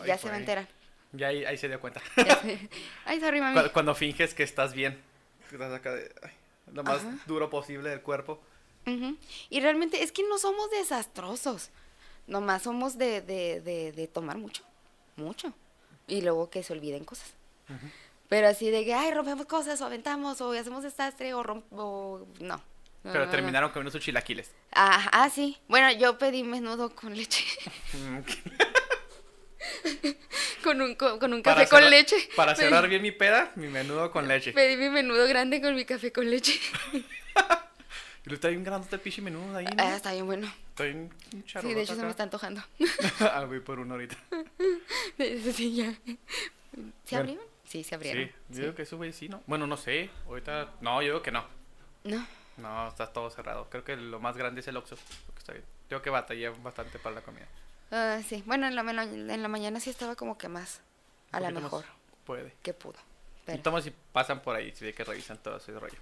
[0.00, 0.68] ay, ya se va a enterar.
[1.12, 2.02] Ya ahí, ahí se dio cuenta.
[3.06, 3.68] Ay, sorry, mami.
[3.70, 5.00] Cuando finges que estás bien.
[5.48, 6.12] que Estás acá de.
[6.22, 6.30] ay,
[6.72, 7.16] lo más Ajá.
[7.26, 8.40] duro posible del cuerpo.
[9.50, 11.70] Y realmente es que no somos desastrosos.
[12.26, 14.62] Nomás somos de, de, de, de tomar mucho.
[15.16, 15.52] Mucho.
[16.06, 17.32] Y luego que se olviden cosas.
[18.30, 21.64] Pero así de que, ay, rompemos cosas, o aventamos, o hacemos desastre, o romp...
[21.72, 22.62] o- No.
[23.02, 23.30] Pero no, no.
[23.30, 24.52] terminaron comiendo sus chilaquiles.
[24.72, 25.58] Ah, ah, sí.
[25.68, 27.44] Bueno, yo pedí menudo con leche.
[30.62, 32.16] Con, un, con, con un café con cerrar- leche.
[32.36, 34.52] Para Pedí- cerrar bien mi peda, mi menudo con leche.
[34.52, 36.58] Pedí mi menudo grande con mi café con leche.
[38.26, 39.70] Y lo está bien grande el pinche menudo ahí, ¿no?
[39.78, 40.52] Ah, está bien bueno.
[40.70, 41.10] Está bien
[41.46, 42.62] Sí, de hecho se me está antojando.
[43.20, 44.16] ah, voy por uno ahorita.
[45.54, 45.92] Sí, ya.
[45.92, 45.96] ¿Se
[46.74, 47.18] Bueno.
[47.20, 47.44] abrieron?
[47.64, 48.24] Sí, se abrieron.
[48.26, 49.42] Sí, yo digo que eso, güey, sí, ¿no?
[49.46, 50.10] Bueno, no sé.
[50.26, 50.68] Ahorita.
[50.80, 51.44] No, yo digo que no.
[52.04, 52.26] No.
[52.58, 53.68] No, está todo cerrado.
[53.70, 54.96] Creo que lo más grande es el Oxxo.
[55.28, 55.64] lo que está bien.
[55.88, 57.46] Creo que batallé bastante para la comida.
[57.90, 60.80] Ah, sí, bueno, en la, en la- en la mañana sí estaba como que más,
[61.32, 61.62] a más.
[61.64, 61.84] mejor,
[62.24, 62.54] Puede.
[62.62, 62.98] que pudo.
[62.98, 65.98] Y Pero, tomo si pasan por ahí, si ve que revisan todo ese rollo.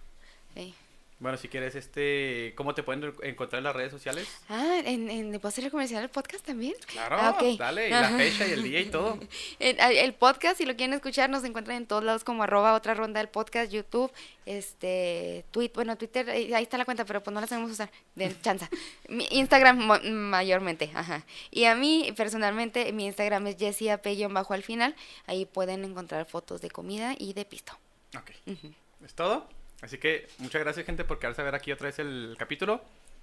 [0.55, 0.75] sí.
[1.19, 4.29] Bueno, si quieres, este, ¿cómo te pueden encontrar en las redes sociales?
[4.51, 6.75] Ah, ¿en, en, ¿puedo hacer el comercial del podcast también?
[6.87, 9.19] Claro, Ah, dale, y la fecha y el día y todo.
[9.59, 12.93] El, el podcast, si lo quieren escuchar, nos encuentran en todos lados como arroba otra
[12.93, 14.13] ronda del podcast, YouTube,
[14.45, 17.91] este, tweet, bueno, Twitter, eh, ahí está la cuenta, pero pues no la sabemos usar,
[18.15, 18.69] de chanza.
[19.09, 19.79] Mi Instagram
[20.13, 21.25] mayormente, ajá.
[21.51, 24.95] Y a mí, personalmente, mi Instagram es Jessie Apellion bajo al final,
[25.27, 27.73] ahí pueden encontrar fotos de comida y de pisto.
[28.19, 28.31] Ok.
[29.03, 29.49] Es todo.
[29.87, 32.83] Así que muchas gracias, gente, por quedarse a ver aquí otra vez el capítulo.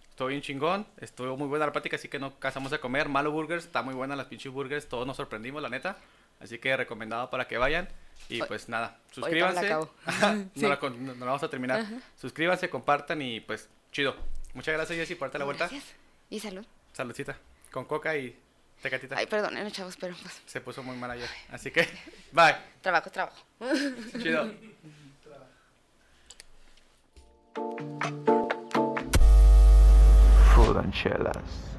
[0.09, 0.87] Estuvo bien chingón.
[1.01, 3.09] Estuvo muy buena la plática, así que no casamos a comer.
[3.09, 4.87] Malo Burgers, está muy buena las pinches burgers.
[4.87, 5.97] Todos nos sorprendimos, la neta.
[6.39, 7.89] Así que recomendado para que vayan.
[8.29, 9.65] Y Hoy- pues nada, me la suscríbanse.
[9.65, 9.93] acabo.
[10.05, 10.61] no, Sí.
[10.61, 11.85] la, no la vamos a terminar.
[12.15, 14.15] Suscríbanse, compartan y pues chido.
[14.53, 15.67] Muchas gracias, Jessy, por darte la vuelta.
[15.67, 15.93] Gracias.
[16.29, 16.65] Y salud.
[16.93, 17.37] Saludcita.
[17.73, 18.39] Con coca y
[18.81, 19.17] tecatita.
[19.17, 21.29] Ay, perdonen, chavos, pero pues, Se puso muy mal ayer.
[21.49, 21.85] Así que,
[22.31, 22.55] bye.
[22.81, 23.43] trabajo, trabajo.
[24.21, 24.49] Chido.
[27.55, 27.65] Food
[30.77, 31.72] and Chelas.